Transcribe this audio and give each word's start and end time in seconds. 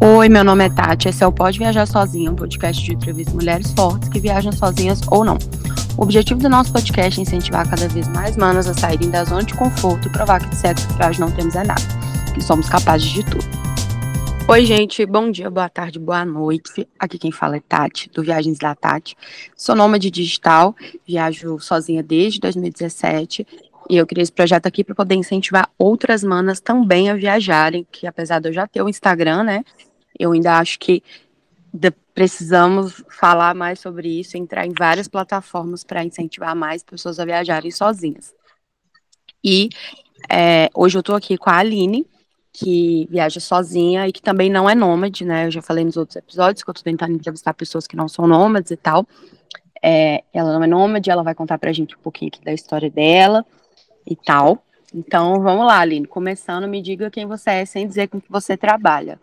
Oi, 0.00 0.28
meu 0.28 0.44
nome 0.44 0.64
é 0.64 0.70
Tati. 0.70 1.08
Esse 1.08 1.24
é 1.24 1.26
o 1.26 1.32
Pode 1.32 1.58
Viajar 1.58 1.84
Sozinha, 1.84 2.30
um 2.30 2.36
podcast 2.36 2.84
de 2.84 2.94
entrevista 2.94 3.34
mulheres 3.34 3.72
fortes 3.72 4.08
que 4.08 4.20
viajam 4.20 4.52
sozinhas 4.52 5.00
ou 5.10 5.24
não. 5.24 5.36
O 5.96 6.02
objetivo 6.02 6.38
do 6.38 6.48
nosso 6.48 6.72
podcast 6.72 7.18
é 7.18 7.22
incentivar 7.22 7.68
cada 7.68 7.88
vez 7.88 8.06
mais 8.06 8.36
manas 8.36 8.68
a 8.68 8.74
saírem 8.74 9.10
da 9.10 9.24
zona 9.24 9.42
de 9.42 9.54
conforto 9.54 10.06
e 10.06 10.12
provar 10.12 10.38
que 10.38 10.50
de 10.50 10.54
sexo 10.54 10.86
frágil 10.90 11.26
não 11.26 11.34
temos 11.34 11.56
é 11.56 11.64
nada, 11.64 11.82
que 12.32 12.40
somos 12.40 12.68
capazes 12.68 13.08
de 13.08 13.24
tudo. 13.24 13.44
Oi, 14.46 14.64
gente. 14.64 15.04
Bom 15.04 15.32
dia, 15.32 15.50
boa 15.50 15.68
tarde, 15.68 15.98
boa 15.98 16.24
noite. 16.24 16.88
Aqui 16.96 17.18
quem 17.18 17.32
fala 17.32 17.56
é 17.56 17.60
Tati, 17.60 18.08
do 18.14 18.22
Viagens 18.22 18.56
da 18.56 18.76
Tati. 18.76 19.16
Sou 19.56 19.74
nômade 19.74 20.12
digital, 20.12 20.76
viajo 21.04 21.58
sozinha 21.58 22.04
desde 22.04 22.38
2017 22.38 23.44
e 23.88 23.96
eu 23.96 24.06
criei 24.06 24.22
esse 24.22 24.32
projeto 24.32 24.66
aqui 24.66 24.84
para 24.84 24.94
poder 24.94 25.14
incentivar 25.14 25.68
outras 25.78 26.22
manas 26.22 26.60
também 26.60 27.08
a 27.08 27.14
viajarem, 27.14 27.86
que 27.90 28.06
apesar 28.06 28.38
de 28.38 28.48
eu 28.48 28.52
já 28.52 28.66
ter 28.66 28.82
o 28.82 28.88
Instagram, 28.88 29.44
né, 29.44 29.64
eu 30.18 30.32
ainda 30.32 30.58
acho 30.58 30.78
que 30.78 31.02
precisamos 32.18 33.04
falar 33.08 33.54
mais 33.54 33.78
sobre 33.78 34.08
isso, 34.08 34.36
entrar 34.36 34.66
em 34.66 34.72
várias 34.76 35.06
plataformas 35.06 35.84
para 35.84 36.04
incentivar 36.04 36.56
mais 36.56 36.82
pessoas 36.82 37.20
a 37.20 37.24
viajarem 37.24 37.70
sozinhas. 37.70 38.34
E 39.44 39.68
é, 40.28 40.68
hoje 40.74 40.98
eu 40.98 41.00
estou 41.00 41.14
aqui 41.14 41.38
com 41.38 41.48
a 41.48 41.58
Aline, 41.58 42.04
que 42.52 43.06
viaja 43.08 43.38
sozinha 43.38 44.08
e 44.08 44.12
que 44.12 44.20
também 44.20 44.50
não 44.50 44.68
é 44.68 44.74
nômade, 44.74 45.24
né? 45.24 45.46
Eu 45.46 45.50
já 45.52 45.62
falei 45.62 45.84
nos 45.84 45.96
outros 45.96 46.16
episódios 46.16 46.64
que 46.64 46.68
eu 46.68 46.72
estou 46.72 46.82
tentando 46.82 47.14
entrevistar 47.14 47.54
pessoas 47.54 47.86
que 47.86 47.94
não 47.94 48.08
são 48.08 48.26
nômades 48.26 48.72
e 48.72 48.76
tal. 48.76 49.06
É, 49.80 50.24
ela 50.32 50.54
não 50.54 50.64
é 50.64 50.66
nômade, 50.66 51.08
ela 51.08 51.22
vai 51.22 51.36
contar 51.36 51.56
para 51.56 51.70
a 51.70 51.72
gente 51.72 51.94
um 51.94 52.00
pouquinho 52.00 52.32
da 52.42 52.52
história 52.52 52.90
dela 52.90 53.46
e 54.04 54.16
tal. 54.16 54.64
Então, 54.92 55.40
vamos 55.40 55.64
lá, 55.64 55.78
Aline. 55.78 56.06
Começando, 56.06 56.66
me 56.66 56.82
diga 56.82 57.10
quem 57.12 57.26
você 57.26 57.50
é 57.50 57.64
sem 57.64 57.86
dizer 57.86 58.08
com 58.08 58.20
que 58.20 58.28
você 58.28 58.56
trabalha. 58.56 59.20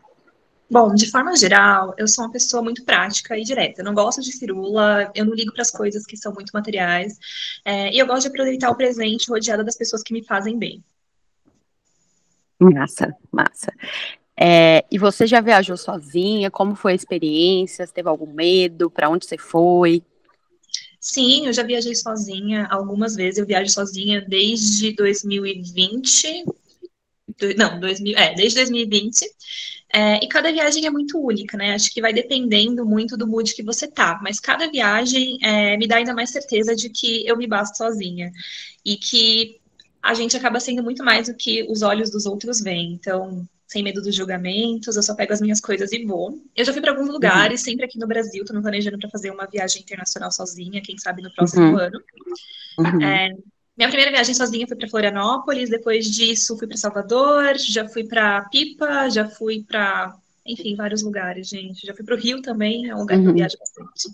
Bom, 0.70 0.96
de 0.96 1.10
forma 1.12 1.36
geral, 1.36 1.94
eu 1.98 2.08
sou 2.08 2.26
uma 2.26 2.32
pessoa 2.32 2.64
muito 2.64 2.84
prática 2.84 3.38
e 3.38 3.44
direta. 3.44 3.81
Eu 3.81 3.86
não 3.86 3.94
gosto 3.94 4.20
de 4.22 4.31
firula, 4.31 5.12
eu 5.14 5.23
não 5.23 5.34
ligo 5.34 5.53
para 5.53 5.62
as 5.62 5.70
coisas 5.70 6.06
que 6.06 6.17
são 6.17 6.34
muito 6.34 6.52
materiais. 6.52 7.17
É, 7.64 7.94
e 7.94 8.00
eu 8.00 8.08
gosto 8.08 8.23
de 8.23 8.28
aproveitar 8.30 8.72
o 8.72 8.76
presente 8.76 9.30
rodeada 9.30 9.64
das 9.64 9.78
pessoas 9.78 10.02
que 10.02 10.14
me 10.14 10.23
fazem 10.23 10.58
bem. 10.58 10.84
Massa, 12.59 13.16
massa. 13.31 13.72
É, 14.38 14.84
e 14.92 14.98
você 14.98 15.28
já 15.28 15.39
viajou 15.39 15.78
sozinha? 15.78 16.50
Como 16.50 16.76
foi 16.76 16.94
a 16.94 16.95
experiência? 16.95 17.86
Você 17.86 17.94
teve 17.94 18.09
algum 18.09 18.34
medo? 18.34 18.89
Para 18.89 19.09
onde 19.09 19.26
você 19.26 19.38
foi? 19.38 20.04
Sim, 21.00 21.45
eu 21.45 21.54
já 21.54 21.61
viajei 21.61 21.94
sozinha 21.94 22.66
algumas 22.72 23.16
vezes. 23.16 23.38
Eu 23.38 23.45
viajo 23.45 23.70
sozinha 23.70 24.26
desde 24.28 24.94
2020. 24.94 26.44
Não, 27.58 27.80
2000, 27.80 28.18
é, 28.18 28.34
desde 28.34 28.56
2020. 28.59 29.26
É, 29.94 30.23
e 30.23 30.28
cada 30.28 30.52
viagem 30.52 30.86
é 30.86 30.90
muito 30.90 31.18
única, 31.20 31.58
né? 31.58 31.73
Acho 31.73 31.92
que 31.92 32.02
vai 32.02 32.14
dependendo 32.14 32.86
muito 32.86 33.16
do 33.16 33.28
mood 33.28 33.54
que 33.54 33.64
você 33.64 33.88
tá. 33.88 34.20
Mas 34.22 34.40
cada 34.40 34.70
viagem 34.70 35.38
é, 35.42 35.78
me 35.78 35.88
dá 35.88 35.98
ainda 35.98 36.14
mais 36.14 36.32
certeza 36.32 36.76
de 36.76 36.90
que 36.90 37.26
eu 37.26 37.38
me 37.38 37.48
basto 37.48 37.78
sozinha. 37.78 38.32
E 38.84 38.98
que 38.98 39.59
a 40.04 40.14
gente 40.14 40.36
acaba 40.38 40.59
sendo 40.59 40.84
muito 40.84 41.04
mais 41.04 41.28
do 41.28 41.34
que 41.34 41.64
os 41.70 41.82
olhos 41.82 42.12
dos 42.12 42.26
outros 42.26 42.62
veem. 42.62 42.94
Então, 42.94 43.48
sem 43.67 43.82
medo 43.84 44.02
dos 44.02 44.14
julgamentos, 44.14 44.95
eu 44.95 45.04
só 45.04 45.16
pego 45.16 45.34
as 45.34 45.42
minhas 45.42 45.60
coisas 45.60 45.92
e 45.92 46.06
vou. 46.06 46.39
Eu 46.56 46.64
já 46.64 46.72
fui 46.72 46.82
para 46.82 46.92
alguns 46.92 47.10
lugares, 47.10 47.62
uhum. 47.62 47.66
sempre 47.66 47.86
aqui 47.86 47.98
no 47.98 48.08
Brasil, 48.08 48.45
tô 48.45 48.54
me 48.54 48.62
planejando 48.62 49.00
para 49.00 49.10
fazer 49.10 49.32
uma 49.32 49.48
viagem 49.48 49.82
internacional 49.82 50.32
sozinha, 50.32 50.82
quem 50.82 50.98
sabe 50.98 51.23
no 51.23 51.34
próximo 51.34 51.66
uhum. 51.66 51.78
ano. 51.78 52.00
Uhum. 52.78 53.02
É, 53.02 53.30
minha 53.78 53.90
primeira 53.90 54.12
viagem 54.12 54.34
sozinha 54.34 54.68
foi 54.68 54.78
para 54.78 54.88
Florianópolis, 54.88 55.70
depois 55.70 56.06
disso 56.06 56.58
fui 56.58 56.68
para 56.68 56.78
Salvador, 56.78 57.58
já 57.58 57.88
fui 57.88 58.06
para 58.06 58.42
Pipa, 58.44 59.09
já 59.09 59.28
fui 59.28 59.64
para, 59.67 60.16
enfim, 60.45 60.76
vários 60.76 61.04
lugares, 61.04 61.50
gente. 61.50 61.86
Já 61.86 61.94
fui 61.94 62.06
para 62.06 62.16
o 62.16 62.17
Rio 62.17 62.42
também, 62.42 62.90
é 62.90 62.95
um 62.95 63.00
lugar 63.00 63.17
que 63.17 63.26
eu 63.26 63.30
uhum. 63.30 63.36
viajo 63.36 63.58
bastante. 63.59 64.09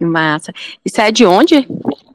Massa. 0.00 0.52
Isso 0.84 1.00
é 1.00 1.10
de 1.10 1.26
onde? 1.26 1.56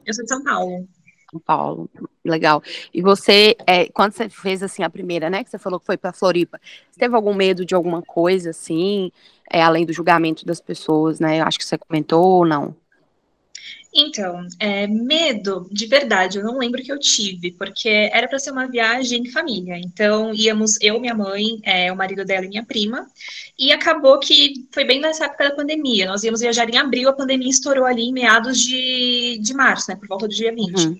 Eu 0.04 0.14
sou 0.14 0.24
de 0.24 0.28
São 0.28 0.42
Paulo. 0.42 0.88
São 1.30 1.38
Paulo, 1.38 1.88
legal. 2.24 2.62
E 2.92 3.00
você, 3.00 3.54
é, 3.66 3.88
quando 3.90 4.12
você 4.12 4.28
fez 4.28 4.62
assim 4.62 4.82
a 4.82 4.90
primeira, 4.90 5.30
né, 5.30 5.44
que 5.44 5.50
você 5.50 5.58
falou 5.58 5.78
que 5.78 5.86
foi 5.86 5.96
para 5.96 6.12
Floripa, 6.12 6.58
você 6.90 6.98
teve 6.98 7.14
algum 7.14 7.34
medo 7.34 7.64
de 7.64 7.74
alguma 7.74 8.02
coisa 8.02 8.50
assim, 8.50 9.12
é, 9.50 9.62
além 9.62 9.86
do 9.86 9.92
julgamento 9.92 10.44
das 10.44 10.60
pessoas, 10.60 11.20
né? 11.20 11.40
Acho 11.42 11.58
que 11.58 11.64
você 11.64 11.78
comentou 11.78 12.24
ou 12.24 12.46
não? 12.46 12.74
Então, 14.00 14.46
é, 14.60 14.86
medo, 14.86 15.68
de 15.72 15.86
verdade, 15.86 16.38
eu 16.38 16.44
não 16.44 16.56
lembro 16.56 16.80
que 16.80 16.92
eu 16.92 17.00
tive, 17.00 17.50
porque 17.50 17.88
era 17.88 18.28
para 18.28 18.38
ser 18.38 18.52
uma 18.52 18.68
viagem 18.68 19.22
em 19.22 19.30
família. 19.32 19.76
Então, 19.76 20.32
íamos 20.32 20.78
eu, 20.80 21.00
minha 21.00 21.16
mãe, 21.16 21.58
é, 21.64 21.92
o 21.92 21.96
marido 21.96 22.24
dela 22.24 22.46
e 22.46 22.48
minha 22.48 22.64
prima. 22.64 23.08
E 23.58 23.72
acabou 23.72 24.20
que 24.20 24.68
foi 24.70 24.84
bem 24.84 25.00
nessa 25.00 25.24
época 25.24 25.48
da 25.48 25.56
pandemia. 25.56 26.06
Nós 26.06 26.22
íamos 26.22 26.40
viajar 26.40 26.70
em 26.70 26.76
abril, 26.76 27.08
a 27.08 27.12
pandemia 27.12 27.50
estourou 27.50 27.84
ali 27.84 28.02
em 28.02 28.12
meados 28.12 28.58
de, 28.60 29.38
de 29.42 29.52
março, 29.52 29.90
né? 29.90 29.96
Por 29.96 30.06
volta 30.06 30.28
do 30.28 30.34
dia 30.34 30.54
20. 30.54 30.76
Uhum. 30.76 30.98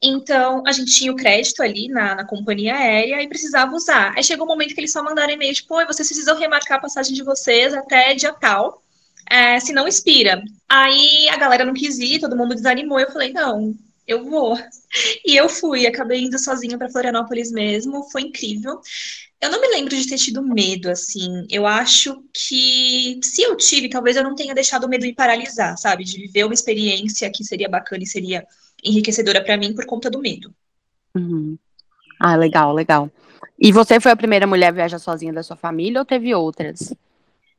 Então, 0.00 0.62
a 0.66 0.72
gente 0.72 0.90
tinha 0.90 1.12
o 1.12 1.16
crédito 1.16 1.62
ali 1.62 1.88
na, 1.88 2.14
na, 2.14 2.24
companhia 2.24 2.74
aérea 2.74 3.22
e 3.22 3.28
precisava 3.28 3.76
usar. 3.76 4.14
Aí 4.16 4.24
chegou 4.24 4.46
um 4.46 4.48
momento 4.48 4.74
que 4.74 4.80
eles 4.80 4.90
só 4.90 5.02
mandaram 5.02 5.34
e-mail, 5.34 5.52
tipo, 5.52 5.74
vocês 5.86 6.08
precisam 6.08 6.38
remarcar 6.38 6.78
a 6.78 6.80
passagem 6.80 7.14
de 7.14 7.22
vocês 7.22 7.74
até 7.74 8.14
dia 8.14 8.32
tal 8.32 8.81
é, 9.32 9.58
se 9.58 9.72
não 9.72 9.88
expira. 9.88 10.42
Aí 10.68 11.26
a 11.30 11.38
galera 11.38 11.64
não 11.64 11.72
quis 11.72 11.98
ir, 11.98 12.20
todo 12.20 12.36
mundo 12.36 12.54
desanimou. 12.54 13.00
Eu 13.00 13.10
falei, 13.10 13.32
não, 13.32 13.74
eu 14.06 14.24
vou. 14.24 14.58
E 15.24 15.34
eu 15.34 15.48
fui, 15.48 15.86
acabei 15.86 16.20
indo 16.20 16.38
sozinha 16.38 16.76
para 16.76 16.90
Florianópolis 16.90 17.50
mesmo, 17.50 18.10
foi 18.10 18.20
incrível. 18.20 18.78
Eu 19.40 19.50
não 19.50 19.58
me 19.58 19.68
lembro 19.68 19.96
de 19.96 20.06
ter 20.06 20.18
tido 20.18 20.42
medo, 20.42 20.90
assim. 20.90 21.46
Eu 21.50 21.66
acho 21.66 22.22
que 22.30 23.18
se 23.22 23.40
eu 23.40 23.56
tive, 23.56 23.88
talvez 23.88 24.18
eu 24.18 24.22
não 24.22 24.34
tenha 24.34 24.54
deixado 24.54 24.84
o 24.84 24.88
medo 24.88 25.06
me 25.06 25.14
paralisar, 25.14 25.78
sabe? 25.78 26.04
De 26.04 26.18
viver 26.18 26.44
uma 26.44 26.52
experiência 26.52 27.30
que 27.30 27.42
seria 27.42 27.70
bacana 27.70 28.02
e 28.02 28.06
seria 28.06 28.46
enriquecedora 28.84 29.42
para 29.42 29.56
mim 29.56 29.74
por 29.74 29.86
conta 29.86 30.10
do 30.10 30.20
medo. 30.20 30.54
Uhum. 31.16 31.56
Ah, 32.20 32.36
legal, 32.36 32.74
legal. 32.74 33.10
E 33.58 33.72
você 33.72 33.98
foi 33.98 34.12
a 34.12 34.16
primeira 34.16 34.46
mulher 34.46 34.68
a 34.68 34.72
viajar 34.72 34.98
sozinha 34.98 35.32
da 35.32 35.42
sua 35.42 35.56
família 35.56 36.00
ou 36.00 36.04
teve 36.04 36.34
outras? 36.34 36.92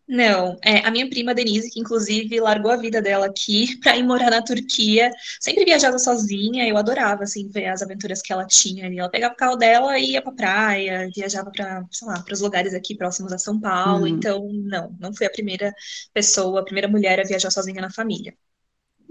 Não, 0.07 0.57
é, 0.61 0.85
a 0.85 0.91
minha 0.91 1.09
prima 1.09 1.33
Denise, 1.33 1.71
que 1.71 1.79
inclusive 1.79 2.39
largou 2.39 2.71
a 2.71 2.75
vida 2.75 3.01
dela 3.01 3.25
aqui 3.25 3.77
para 3.81 3.95
ir 3.95 4.03
morar 4.03 4.29
na 4.29 4.41
Turquia, 4.41 5.09
sempre 5.39 5.63
viajava 5.63 5.97
sozinha, 5.97 6.67
eu 6.67 6.77
adorava, 6.77 7.23
assim, 7.23 7.47
ver 7.49 7.67
as 7.67 7.81
aventuras 7.81 8.21
que 8.21 8.33
ela 8.33 8.45
tinha 8.45 8.85
ali. 8.85 8.99
Ela 8.99 9.09
pegava 9.09 9.33
o 9.33 9.37
carro 9.37 9.55
dela 9.55 9.97
e 9.97 10.11
ia 10.11 10.21
pra 10.21 10.33
praia, 10.33 11.09
viajava 11.15 11.49
para, 11.51 11.85
sei 11.89 12.07
lá, 12.07 12.21
para 12.21 12.33
os 12.33 12.41
lugares 12.41 12.73
aqui 12.73 12.95
próximos 12.95 13.31
a 13.31 13.37
São 13.37 13.59
Paulo. 13.59 14.01
Uhum. 14.01 14.07
Então, 14.07 14.49
não, 14.51 14.95
não 14.99 15.13
fui 15.13 15.25
a 15.25 15.31
primeira 15.31 15.73
pessoa, 16.13 16.59
a 16.59 16.65
primeira 16.65 16.87
mulher 16.87 17.19
a 17.19 17.23
viajar 17.23 17.49
sozinha 17.49 17.81
na 17.81 17.89
família. 17.89 18.33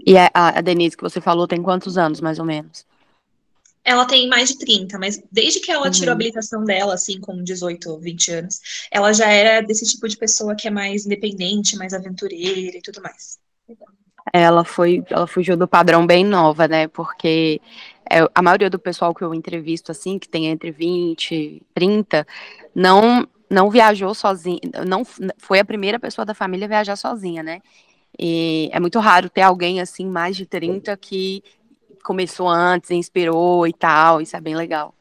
E 0.05 0.17
a, 0.17 0.29
a 0.33 0.61
Denise 0.61 0.97
que 0.97 1.03
você 1.03 1.19
falou 1.19 1.47
tem 1.47 1.61
quantos 1.61 1.97
anos, 1.97 2.21
mais 2.21 2.37
ou 2.37 2.45
menos? 2.45 2.85
Ela 3.83 4.05
tem 4.05 4.27
mais 4.27 4.49
de 4.49 4.57
30, 4.57 4.97
mas 4.97 5.21
desde 5.31 5.59
que 5.59 5.71
ela 5.71 5.91
tirou 5.91 6.09
a 6.09 6.11
uhum. 6.11 6.15
habilitação 6.15 6.63
dela, 6.63 6.93
assim, 6.93 7.19
com 7.19 7.43
18, 7.43 7.99
20 7.99 8.31
anos, 8.31 8.59
ela 8.89 9.11
já 9.11 9.29
era 9.29 9.65
desse 9.65 9.85
tipo 9.85 10.07
de 10.07 10.17
pessoa 10.17 10.55
que 10.55 10.67
é 10.67 10.71
mais 10.71 11.05
independente, 11.05 11.75
mais 11.75 11.93
aventureira 11.93 12.77
e 12.77 12.81
tudo 12.81 13.01
mais. 13.01 13.37
Ela 14.31 14.63
foi, 14.63 15.03
ela 15.09 15.27
fugiu 15.27 15.57
do 15.57 15.67
padrão 15.67 16.07
bem 16.07 16.23
nova, 16.23 16.65
né? 16.65 16.87
Porque 16.87 17.59
é, 18.09 18.19
a 18.33 18.41
maioria 18.41 18.69
do 18.69 18.79
pessoal 18.79 19.13
que 19.13 19.23
eu 19.23 19.33
entrevisto, 19.33 19.91
assim, 19.91 20.17
que 20.17 20.29
tem 20.29 20.47
entre 20.47 20.71
20 20.71 21.31
e 21.35 21.61
30, 21.73 22.25
não, 22.73 23.27
não 23.49 23.69
viajou 23.69 24.13
sozinha, 24.13 24.59
não 24.87 25.03
foi 25.37 25.59
a 25.59 25.65
primeira 25.65 25.99
pessoa 25.99 26.25
da 26.25 26.33
família 26.33 26.65
a 26.65 26.69
viajar 26.69 26.95
sozinha, 26.95 27.43
né? 27.43 27.61
E 28.17 28.69
é 28.71 28.79
muito 28.79 28.99
raro 28.99 29.29
ter 29.29 29.41
alguém, 29.41 29.81
assim, 29.81 30.05
mais 30.05 30.37
de 30.37 30.45
30 30.45 30.95
que 30.95 31.43
começou 32.03 32.47
antes, 32.47 32.91
inspirou 32.91 33.65
e 33.65 33.73
tal, 33.73 34.21
isso 34.21 34.35
é 34.35 34.41
bem 34.41 34.55
legal. 34.55 34.93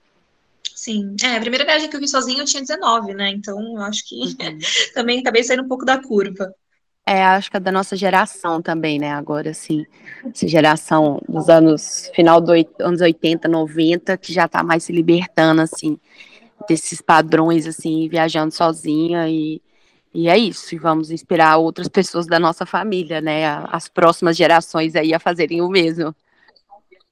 Sim, 0.75 1.15
é, 1.23 1.37
a 1.37 1.41
primeira 1.41 1.65
viagem 1.65 1.89
que 1.89 1.97
eu 1.97 2.01
vi 2.01 2.09
sozinha 2.09 2.41
eu 2.41 2.45
tinha 2.45 2.63
19, 2.63 3.15
né? 3.15 3.31
Então 3.31 3.61
eu 3.75 3.83
acho 3.83 4.09
que 4.09 4.17
uhum. 4.17 4.59
também 4.95 5.21
acabei 5.21 5.45
saindo 5.45 5.63
um 5.63 5.69
pouco 5.69 5.85
da 5.85 6.01
curva. 6.01 6.53
É, 7.05 7.25
acho 7.25 7.51
que 7.51 7.57
é 7.57 7.61
da 7.61 7.73
nossa 7.73 7.97
geração 7.97 8.63
também, 8.63 8.99
né? 8.99 9.11
Agora, 9.11 9.51
assim, 9.51 9.85
essa 10.25 10.47
geração 10.47 11.21
dos 11.29 11.49
anos, 11.49 12.11
final 12.15 12.41
dos 12.41 12.65
anos 12.79 13.01
80, 13.01 13.49
90, 13.49 14.17
que 14.17 14.33
já 14.33 14.47
tá 14.47 14.63
mais 14.63 14.85
se 14.85 14.93
libertando, 14.93 15.63
assim, 15.63 15.99
desses 16.69 17.01
padrões, 17.01 17.67
assim, 17.67 18.09
viajando 18.09 18.55
sozinha 18.55 19.29
e, 19.29 19.61
e 20.15 20.29
é 20.29 20.39
isso. 20.39 20.75
E 20.75 20.79
vamos 20.79 21.11
inspirar 21.11 21.57
outras 21.57 21.89
pessoas 21.89 22.27
da 22.27 22.39
nossa 22.39 22.65
família, 22.65 23.21
né? 23.21 23.47
As 23.71 23.89
próximas 23.89 24.37
gerações 24.37 24.95
aí 24.95 25.13
a 25.13 25.19
fazerem 25.19 25.61
o 25.61 25.69
mesmo. 25.69 26.15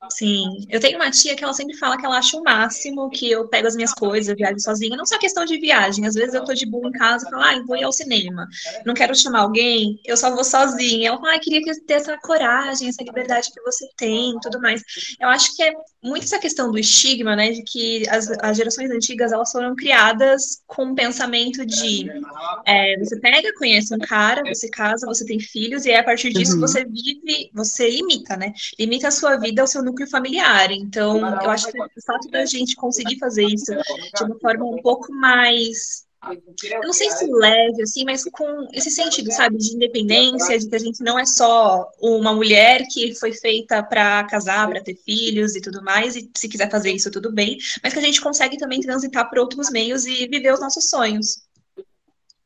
Sim, 0.08 0.64
eu 0.70 0.80
tenho 0.80 0.96
uma 0.96 1.10
tia 1.10 1.36
que 1.36 1.44
ela 1.44 1.52
sempre 1.52 1.76
fala 1.76 1.98
que 1.98 2.06
ela 2.06 2.16
acha 2.16 2.34
o 2.36 2.42
máximo 2.42 3.10
que 3.10 3.30
eu 3.30 3.46
pego 3.48 3.68
as 3.68 3.76
minhas 3.76 3.92
coisas, 3.92 4.34
viajo 4.34 4.58
sozinha. 4.58 4.96
Não 4.96 5.04
só 5.04 5.18
questão 5.18 5.44
de 5.44 5.58
viagem, 5.58 6.06
às 6.06 6.14
vezes 6.14 6.32
eu 6.32 6.42
tô 6.42 6.54
de 6.54 6.64
boa 6.64 6.88
em 6.88 6.92
casa 6.92 7.26
e 7.26 7.30
falo, 7.30 7.42
ah, 7.42 7.62
vou 7.66 7.76
ir 7.76 7.84
ao 7.84 7.92
cinema. 7.92 8.48
Não 8.86 8.94
quero 8.94 9.14
chamar 9.14 9.40
alguém, 9.40 10.00
eu 10.06 10.16
só 10.16 10.34
vou 10.34 10.42
sozinha. 10.42 11.08
Ela 11.08 11.18
fala, 11.18 11.34
ah, 11.34 11.38
queria 11.38 11.60
ter 11.86 11.94
essa 11.94 12.16
coragem, 12.18 12.88
essa 12.88 13.02
liberdade 13.02 13.50
que 13.52 13.60
você 13.60 13.86
tem 13.98 14.38
tudo 14.40 14.58
mais. 14.58 14.82
Eu 15.20 15.28
acho 15.28 15.54
que 15.54 15.62
é 15.62 15.74
muito 16.02 16.24
essa 16.24 16.38
questão 16.38 16.70
do 16.70 16.78
estigma, 16.78 17.36
né, 17.36 17.50
de 17.50 17.62
que 17.62 18.08
as, 18.08 18.30
as 18.40 18.56
gerações 18.56 18.90
antigas, 18.90 19.32
elas 19.32 19.52
foram 19.52 19.76
criadas 19.76 20.62
com 20.66 20.84
um 20.84 20.94
pensamento 20.94 21.66
de 21.66 22.08
é, 22.66 22.98
você 22.98 23.20
pega, 23.20 23.52
conhece 23.54 23.94
um 23.94 23.98
cara, 23.98 24.42
você 24.46 24.68
casa, 24.70 25.06
você 25.06 25.26
tem 25.26 25.38
filhos, 25.38 25.84
e 25.84 25.90
aí, 25.90 25.96
a 25.96 26.04
partir 26.04 26.32
disso 26.32 26.54
uhum. 26.54 26.60
você 26.60 26.84
vive, 26.86 27.50
você 27.52 27.90
limita, 27.90 28.36
né? 28.36 28.52
Limita 28.78 29.08
a 29.08 29.10
sua 29.10 29.36
vida 29.36 29.60
ao 29.60 29.68
seu 29.68 29.82
núcleo 29.90 30.08
familiar. 30.08 30.70
Então, 30.70 31.18
eu 31.18 31.50
acho 31.50 31.70
que 31.70 31.78
o 31.80 32.02
fato 32.04 32.28
da 32.30 32.44
gente 32.44 32.74
conseguir 32.76 33.18
fazer 33.18 33.44
isso 33.44 33.72
de 34.16 34.24
uma 34.24 34.38
forma 34.38 34.64
um 34.64 34.80
pouco 34.82 35.12
mais 35.12 36.08
eu 36.64 36.82
não 36.82 36.92
sei 36.92 37.10
se 37.10 37.26
leve, 37.26 37.82
assim, 37.82 38.04
mas 38.04 38.24
com 38.24 38.68
esse 38.74 38.90
sentido, 38.90 39.32
sabe, 39.32 39.56
de 39.56 39.74
independência, 39.74 40.58
de 40.58 40.68
que 40.68 40.76
a 40.76 40.78
gente 40.78 41.02
não 41.02 41.18
é 41.18 41.24
só 41.24 41.88
uma 41.98 42.34
mulher 42.34 42.86
que 42.90 43.14
foi 43.14 43.32
feita 43.32 43.82
para 43.82 44.22
casar, 44.24 44.68
para 44.68 44.82
ter 44.82 44.96
filhos 44.96 45.56
e 45.56 45.62
tudo 45.62 45.82
mais, 45.82 46.16
e 46.16 46.30
se 46.36 46.46
quiser 46.46 46.70
fazer 46.70 46.92
isso, 46.92 47.10
tudo 47.10 47.32
bem, 47.32 47.56
mas 47.82 47.94
que 47.94 47.98
a 47.98 48.02
gente 48.02 48.20
consegue 48.20 48.58
também 48.58 48.80
transitar 48.80 49.30
por 49.30 49.38
outros 49.38 49.70
meios 49.70 50.04
e 50.04 50.26
viver 50.28 50.52
os 50.52 50.60
nossos 50.60 50.90
sonhos. 50.90 51.42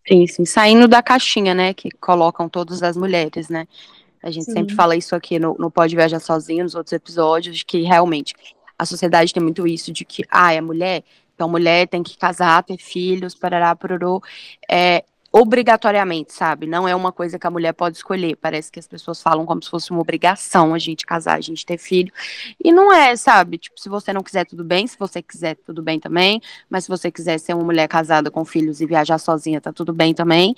Sim, 0.07 0.27
sim, 0.29 0.45
saindo 0.45 0.87
da 0.87 1.03
caixinha, 1.03 1.53
né, 1.53 1.75
que 1.75 1.91
colocam 1.91 2.49
todas 2.49 2.81
as 2.81 2.97
mulheres, 2.97 3.49
né? 3.49 3.67
A 4.25 4.31
gente 4.31 4.47
Sim. 4.47 4.53
sempre 4.53 4.75
fala 4.75 4.97
isso 4.97 5.15
aqui 5.15 5.39
no, 5.39 5.55
no 5.59 5.71
Pode 5.71 5.95
Viajar 5.95 6.19
Sozinho, 6.19 6.65
nos 6.65 6.75
outros 6.75 6.95
episódios, 6.95 7.63
que 7.63 7.83
realmente 7.83 8.35
a 8.79 8.87
sociedade 8.87 9.35
tem 9.35 9.43
muito 9.43 9.67
isso 9.67 9.93
de 9.93 10.03
que, 10.03 10.25
ah, 10.31 10.51
é 10.55 10.63
mulher, 10.63 11.05
então 11.35 11.47
mulher 11.47 11.87
tem 11.87 12.03
que 12.03 12.17
casar, 12.17 12.63
ter 12.63 12.79
filhos, 12.79 13.35
parará, 13.35 13.77
pororô. 13.77 14.23
É, 14.67 15.05
obrigatoriamente, 15.37 16.33
sabe? 16.33 16.65
Não 16.65 16.87
é 16.87 16.95
uma 16.95 17.11
coisa 17.11 17.41
que 17.41 17.47
a 17.47 17.51
mulher 17.51 17.73
pode 17.73 17.97
escolher. 17.97 18.37
Parece 18.37 18.71
que 18.71 18.79
as 18.79 18.87
pessoas 18.87 19.21
falam 19.21 19.45
como 19.45 19.61
se 19.61 19.69
fosse 19.69 19.91
uma 19.91 20.01
obrigação 20.01 20.73
a 20.73 20.79
gente 20.79 21.05
casar, 21.05 21.37
a 21.37 21.41
gente 21.41 21.67
ter 21.67 21.77
filho. 21.77 22.13
E 22.63 22.71
não 22.71 22.93
é, 22.93 23.17
sabe? 23.17 23.59
Tipo, 23.59 23.81
se 23.81 23.89
você 23.89 24.13
não 24.13 24.23
quiser, 24.23 24.47
tudo 24.47 24.63
bem. 24.63 24.87
Se 24.87 24.97
você 24.97 25.21
quiser, 25.21 25.57
tudo 25.57 25.83
bem 25.83 25.99
também. 25.99 26.41
Mas 26.71 26.85
se 26.85 26.89
você 26.89 27.11
quiser 27.11 27.39
ser 27.39 27.53
uma 27.53 27.65
mulher 27.65 27.89
casada 27.89 28.31
com 28.31 28.45
filhos 28.45 28.81
e 28.81 28.87
viajar 28.87 29.19
sozinha, 29.19 29.61
tá 29.61 29.73
tudo 29.73 29.93
bem 29.93 30.15
também. 30.15 30.55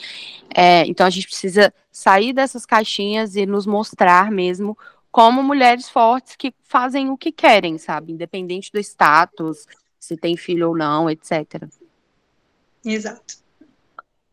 É, 0.55 0.84
então 0.87 1.06
a 1.06 1.11
gente 1.11 1.26
precisa 1.26 1.73
sair 1.90 2.34
dessas 2.34 2.67
caixinhas 2.67 3.34
e 3.34 3.46
nos 3.46 3.64
mostrar 3.64 4.31
mesmo 4.31 4.76
como 5.11 5.43
mulheres 5.43 5.88
fortes 5.88 6.37
que 6.37 6.52
fazem 6.64 7.08
o 7.08 7.17
que 7.17 7.32
querem, 7.32 7.78
sabe? 7.78 8.12
Independente 8.12 8.70
do 8.70 8.78
status, 8.78 9.67
se 9.99 10.19
tem 10.19 10.37
filho 10.37 10.69
ou 10.69 10.76
não, 10.76 11.08
etc. 11.08 11.67
Exato. 12.84 13.45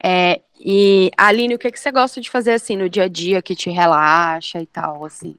É, 0.04 0.42
e, 0.60 1.10
Aline, 1.18 1.56
o 1.56 1.60
que, 1.60 1.72
que 1.72 1.80
você 1.80 1.92
gosta 1.92 2.20
de 2.20 2.30
fazer 2.30 2.52
assim 2.52 2.76
no 2.76 2.90
dia 2.90 3.04
a 3.04 3.08
dia 3.08 3.42
que 3.42 3.56
te 3.56 3.70
relaxa 3.70 4.62
e 4.62 4.66
tal, 4.66 5.06
assim? 5.06 5.36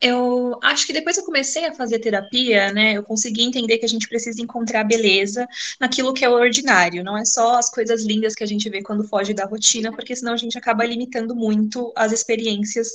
eu 0.00 0.58
acho 0.62 0.86
que 0.86 0.92
depois 0.94 1.18
eu 1.18 1.24
comecei 1.24 1.66
a 1.66 1.74
fazer 1.74 1.98
terapia, 1.98 2.72
né, 2.72 2.94
eu 2.94 3.02
consegui 3.02 3.42
entender 3.42 3.76
que 3.76 3.84
a 3.84 3.88
gente 3.88 4.08
precisa 4.08 4.40
encontrar 4.40 4.82
beleza 4.84 5.46
naquilo 5.78 6.14
que 6.14 6.24
é 6.24 6.28
o 6.28 6.32
ordinário, 6.32 7.04
não 7.04 7.18
é 7.18 7.24
só 7.24 7.58
as 7.58 7.68
coisas 7.70 8.02
lindas 8.02 8.34
que 8.34 8.42
a 8.42 8.46
gente 8.46 8.68
vê 8.70 8.82
quando 8.82 9.06
foge 9.06 9.34
da 9.34 9.44
rotina, 9.44 9.92
porque 9.92 10.16
senão 10.16 10.32
a 10.32 10.38
gente 10.38 10.56
acaba 10.56 10.86
limitando 10.86 11.36
muito 11.36 11.92
as 11.94 12.12
experiências 12.12 12.88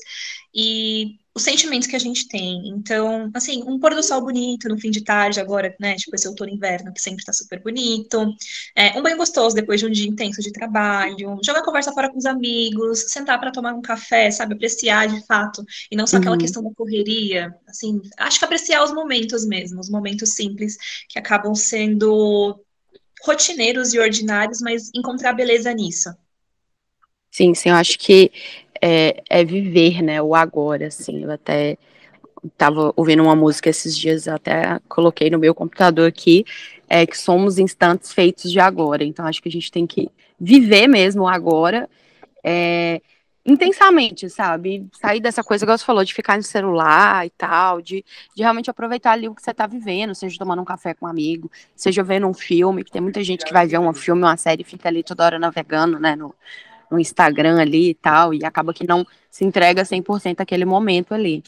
e 0.54 1.20
os 1.36 1.44
sentimentos 1.44 1.86
que 1.86 1.98
a 1.98 2.00
gente 2.00 2.30
tem. 2.30 2.70
Então, 2.70 3.30
assim, 3.34 3.62
um 3.68 3.78
pôr 3.78 3.94
do 3.94 4.02
sol 4.02 4.22
bonito 4.22 4.70
no 4.70 4.80
fim 4.80 4.90
de 4.90 5.04
tarde, 5.04 5.38
agora, 5.38 5.76
né? 5.78 5.96
Tipo 5.96 6.16
esse 6.16 6.26
outono 6.30 6.50
inverno, 6.50 6.94
que 6.94 7.02
sempre 7.02 7.26
tá 7.26 7.34
super 7.34 7.62
bonito. 7.62 8.34
É, 8.74 8.98
um 8.98 9.04
banho 9.04 9.18
gostoso 9.18 9.54
depois 9.54 9.82
de 9.82 9.86
um 9.86 9.92
dia 9.92 10.08
intenso 10.08 10.42
de 10.42 10.54
trabalho. 10.54 11.38
Jogar 11.44 11.62
conversa 11.64 11.92
fora 11.92 12.10
com 12.10 12.18
os 12.18 12.26
amigos, 12.26 13.12
sentar 13.12 13.38
para 13.38 13.52
tomar 13.52 13.74
um 13.74 13.82
café, 13.82 14.32
sabe? 14.32 14.54
Apreciar 14.54 15.10
de 15.10 15.26
fato. 15.26 15.62
E 15.92 15.96
não 15.98 16.08
só 16.08 16.18
aquela 16.18 16.36
uhum. 16.36 16.42
questão 16.42 16.64
da 16.64 16.74
correria. 16.74 17.54
Assim, 17.68 18.02
acho 18.18 18.40
que 18.40 18.46
apreciar 18.46 18.82
os 18.82 18.94
momentos 18.94 19.46
mesmo, 19.46 19.82
os 19.82 19.90
momentos 19.90 20.36
simples 20.36 20.78
que 21.10 21.20
acabam 21.20 21.54
sendo 21.54 22.58
rotineiros 23.26 23.94
e 23.94 24.00
ordinários, 24.00 24.62
mas 24.62 24.90
encontrar 24.96 25.34
beleza 25.34 25.74
nisso. 25.74 26.16
Sim, 27.30 27.54
sim, 27.54 27.68
eu 27.68 27.76
acho 27.76 28.00
que 28.00 28.32
é, 28.82 29.24
é 29.30 29.44
viver, 29.44 30.02
né, 30.02 30.22
o 30.22 30.36
agora, 30.36 30.88
assim, 30.88 31.24
eu 31.24 31.32
até 31.32 31.78
estava 32.44 32.94
ouvindo 32.96 33.24
uma 33.24 33.36
música 33.36 33.70
esses 33.70 33.98
dias, 33.98 34.28
até 34.28 34.80
coloquei 34.88 35.30
no 35.30 35.40
meu 35.40 35.56
computador 35.56 36.08
aqui, 36.08 36.46
é 36.88 37.06
que 37.06 37.18
somos 37.18 37.58
instantes 37.58 38.14
feitos 38.14 38.52
de 38.52 38.60
agora, 38.60 39.04
então 39.04 39.26
acho 39.26 39.42
que 39.42 39.50
a 39.50 39.52
gente 39.52 39.72
tem 39.72 39.88
que 39.88 40.10
viver 40.40 40.88
mesmo 40.88 41.28
agora, 41.28 41.90
é, 42.44 43.02
intensamente, 43.46 44.30
sabe? 44.30 44.88
Sair 44.94 45.20
dessa 45.20 45.44
coisa 45.44 45.66
que 45.66 45.72
você 45.72 45.86
falou, 45.86 46.04
de 46.04 46.14
ficar 46.14 46.36
no 46.36 46.44
celular 46.44 47.26
e 47.26 47.30
tal, 47.30 47.80
de, 47.82 48.04
de 48.36 48.42
realmente 48.42 48.70
aproveitar 48.70 49.12
ali 49.12 49.28
o 49.28 49.36
que 49.36 49.42
você 49.42 49.52
está 49.52 49.68
vivendo, 49.68 50.16
seja 50.16 50.38
tomando 50.38 50.62
um 50.62 50.66
café 50.66 50.94
com 50.94 51.06
um 51.06 51.10
amigo, 51.10 51.50
seja 51.76 52.04
vendo 52.04 52.28
um 52.28 52.34
filme, 52.34 52.84
que 52.84 52.92
tem 52.92 53.02
muita 53.02 53.24
gente 53.24 53.46
que 53.46 53.54
vai 53.54 53.68
ver 53.68 53.80
um 53.80 53.94
filme, 53.94 54.24
uma 54.24 54.38
série 54.38 54.64
e 54.64 54.66
fica 54.66 54.90
ali 54.90 55.04
toda 55.04 55.24
hora 55.24 55.40
navegando, 55.40 56.00
né, 56.00 56.16
no, 56.16 56.34
no 56.92 57.00
Instagram 57.00 57.60
ali 57.60 57.90
e 57.90 57.94
tal, 57.96 58.34
e 58.34 58.44
acaba 58.46 58.74
que 58.74 58.88
não 58.88 59.06
se 59.30 59.44
entrega 59.44 59.84
100% 59.84 60.40
aquele 60.40 60.66
momento 60.66 61.14
ali. 61.14 61.44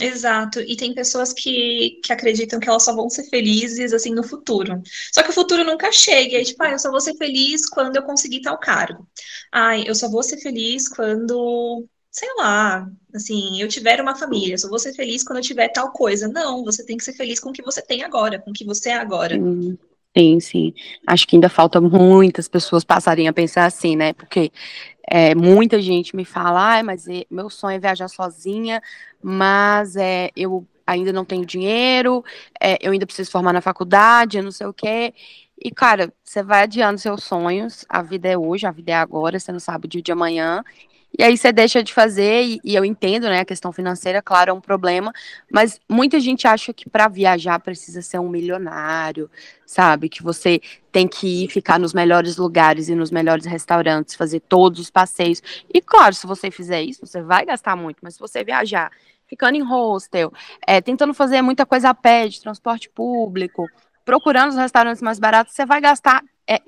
Exato, 0.00 0.60
e 0.60 0.76
tem 0.76 0.94
pessoas 0.94 1.32
que, 1.32 2.00
que 2.04 2.12
acreditam 2.12 2.60
que 2.60 2.68
elas 2.68 2.84
só 2.84 2.94
vão 2.94 3.10
ser 3.10 3.24
felizes 3.24 3.92
assim 3.92 4.14
no 4.14 4.22
futuro. 4.22 4.80
Só 5.12 5.22
que 5.24 5.30
o 5.30 5.32
futuro 5.32 5.64
nunca 5.64 5.90
chega, 5.90 6.38
é 6.40 6.44
tipo, 6.44 6.62
ah, 6.62 6.70
eu 6.70 6.78
só 6.78 6.90
vou 6.90 7.00
ser 7.00 7.16
feliz 7.16 7.68
quando 7.68 7.96
eu 7.96 8.02
conseguir 8.04 8.40
tal 8.42 8.58
cargo. 8.58 9.08
Ai, 9.52 9.84
eu 9.86 9.94
só 9.96 10.08
vou 10.08 10.22
ser 10.22 10.38
feliz 10.38 10.88
quando, 10.88 11.84
sei 12.12 12.28
lá, 12.38 12.88
assim, 13.12 13.60
eu 13.60 13.66
tiver 13.66 14.00
uma 14.00 14.14
família, 14.14 14.54
eu 14.54 14.58
só 14.58 14.68
vou 14.68 14.78
ser 14.78 14.94
feliz 14.94 15.24
quando 15.24 15.38
eu 15.38 15.42
tiver 15.42 15.68
tal 15.68 15.90
coisa. 15.90 16.28
Não, 16.28 16.62
você 16.64 16.84
tem 16.84 16.96
que 16.96 17.04
ser 17.04 17.14
feliz 17.14 17.40
com 17.40 17.50
o 17.50 17.52
que 17.52 17.62
você 17.62 17.82
tem 17.82 18.04
agora, 18.04 18.38
com 18.38 18.50
o 18.50 18.54
que 18.54 18.64
você 18.64 18.90
é 18.90 18.94
agora. 18.94 19.36
Sim, 20.16 20.40
sim. 20.40 20.74
Acho 21.06 21.26
que 21.28 21.36
ainda 21.36 21.48
falta 21.48 21.80
muitas 21.80 22.48
pessoas 22.48 22.82
passarem 22.84 23.28
a 23.28 23.32
pensar 23.32 23.66
assim, 23.66 23.94
né? 23.94 24.12
Porque 24.12 24.50
é, 25.08 25.34
muita 25.34 25.80
gente 25.80 26.16
me 26.16 26.24
fala, 26.24 26.78
ah, 26.80 26.82
mas 26.84 27.06
meu 27.30 27.50
sonho 27.50 27.76
é 27.76 27.80
viajar 27.80 28.08
sozinha, 28.08 28.82
mas 29.22 29.96
é, 29.96 30.30
eu 30.36 30.66
ainda 30.86 31.12
não 31.12 31.24
tenho 31.24 31.46
dinheiro, 31.46 32.24
é, 32.60 32.78
eu 32.80 32.92
ainda 32.92 33.06
preciso 33.06 33.30
formar 33.30 33.52
na 33.52 33.60
faculdade, 33.60 34.38
eu 34.38 34.44
não 34.44 34.52
sei 34.52 34.66
o 34.66 34.72
quê. 34.74 35.14
E, 35.62 35.70
cara, 35.70 36.12
você 36.24 36.42
vai 36.42 36.62
adiando 36.64 36.98
seus 37.00 37.24
sonhos, 37.24 37.84
a 37.88 38.02
vida 38.02 38.28
é 38.28 38.38
hoje, 38.38 38.66
a 38.66 38.70
vida 38.72 38.92
é 38.92 38.96
agora, 38.96 39.38
você 39.40 39.52
não 39.52 39.60
sabe 39.60 39.86
o 39.86 39.88
dia 39.90 40.02
de 40.02 40.12
amanhã, 40.12 40.64
e 41.16 41.22
aí 41.22 41.36
você 41.36 41.52
deixa 41.52 41.82
de 41.82 41.92
fazer, 41.92 42.42
e, 42.42 42.60
e, 42.64 42.74
eu 42.74 42.84
entendo, 42.84 43.24
né, 43.24 43.40
a 43.40 43.44
questão 43.44 43.72
financeira, 43.72 44.20
claro, 44.20 44.50
é 44.50 44.52
um 44.52 44.60
problema, 44.60 45.12
mas 45.50 45.80
muita 45.88 46.20
gente 46.20 46.46
acha 46.46 46.72
que 46.72 46.88
para 46.88 47.08
viajar 47.08 47.58
precisa 47.60 48.02
ser 48.02 48.18
um 48.18 48.28
milionário, 48.28 49.30
sabe? 49.66 50.08
Que 50.08 50.22
você 50.22 50.60
tem 50.92 51.08
que 51.08 51.44
ir 51.44 51.48
ficar 51.48 51.78
nos 51.78 51.92
melhores 51.92 52.36
lugares 52.36 52.88
e 52.88 52.94
nos 52.94 53.10
melhores 53.10 53.46
restaurantes, 53.46 54.14
fazer 54.14 54.40
todos 54.40 54.80
os 54.80 54.90
passeios. 54.90 55.42
E 55.72 55.80
claro, 55.80 56.14
se 56.14 56.26
você 56.26 56.50
fizer 56.50 56.82
isso, 56.82 57.06
você 57.06 57.22
vai 57.22 57.44
gastar 57.44 57.74
muito, 57.76 57.98
mas 58.02 58.14
se 58.14 58.20
você 58.20 58.44
viajar 58.44 58.90
ficando 59.26 59.56
em 59.56 59.62
hostel, 59.62 60.32
é, 60.66 60.80
tentando 60.80 61.12
fazer 61.12 61.42
muita 61.42 61.66
coisa 61.66 61.90
a 61.90 61.94
pé, 61.94 62.28
de 62.28 62.40
transporte 62.40 62.88
público, 62.88 63.68
procurando 64.04 64.50
os 64.50 64.56
restaurantes 64.56 65.02
mais 65.02 65.18
baratos, 65.18 65.54
você 65.54 65.66
vai 65.66 65.80
gastar 65.80 66.22
é, 66.48 66.62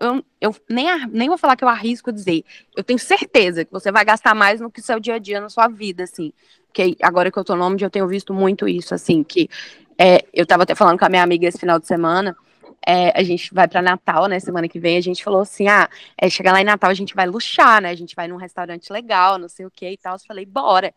eu, 0.00 0.24
eu, 0.40 0.56
nem, 0.68 1.06
nem 1.06 1.28
vou 1.28 1.38
falar 1.38 1.54
que 1.54 1.62
eu 1.62 1.68
arrisco 1.68 2.10
dizer, 2.10 2.44
eu 2.76 2.82
tenho 2.82 2.98
certeza 2.98 3.64
que 3.64 3.70
você 3.70 3.92
vai 3.92 4.04
gastar 4.04 4.34
mais 4.34 4.60
no 4.60 4.70
que 4.70 4.82
seu 4.82 4.98
dia 4.98 5.14
a 5.14 5.18
dia 5.18 5.40
na 5.40 5.48
sua 5.48 5.68
vida, 5.68 6.02
assim. 6.02 6.32
Porque 6.66 6.96
agora 7.00 7.30
que 7.30 7.38
eu 7.38 7.44
tô 7.44 7.54
no 7.54 7.76
eu 7.80 7.90
tenho 7.90 8.08
visto 8.08 8.34
muito 8.34 8.68
isso, 8.68 8.92
assim, 8.92 9.22
que 9.22 9.48
é, 9.96 10.24
eu 10.34 10.44
tava 10.44 10.64
até 10.64 10.74
falando 10.74 10.98
com 10.98 11.04
a 11.04 11.08
minha 11.08 11.22
amiga 11.22 11.46
esse 11.46 11.58
final 11.58 11.78
de 11.78 11.86
semana, 11.86 12.36
é, 12.84 13.18
a 13.18 13.22
gente 13.22 13.52
vai 13.54 13.68
para 13.68 13.82
Natal, 13.82 14.26
né? 14.26 14.40
Semana 14.40 14.66
que 14.66 14.80
vem, 14.80 14.96
a 14.96 15.00
gente 15.00 15.22
falou 15.22 15.42
assim: 15.42 15.68
ah, 15.68 15.88
é, 16.16 16.28
chegar 16.30 16.52
lá 16.52 16.60
em 16.60 16.64
Natal 16.64 16.90
a 16.90 16.94
gente 16.94 17.14
vai 17.14 17.26
luxar, 17.26 17.82
né? 17.82 17.90
A 17.90 17.94
gente 17.94 18.16
vai 18.16 18.26
num 18.26 18.36
restaurante 18.36 18.90
legal, 18.92 19.38
não 19.38 19.48
sei 19.48 19.66
o 19.66 19.70
que 19.70 19.88
e 19.88 19.98
tal. 19.98 20.14
Eu 20.14 20.20
falei, 20.26 20.46
bora. 20.46 20.94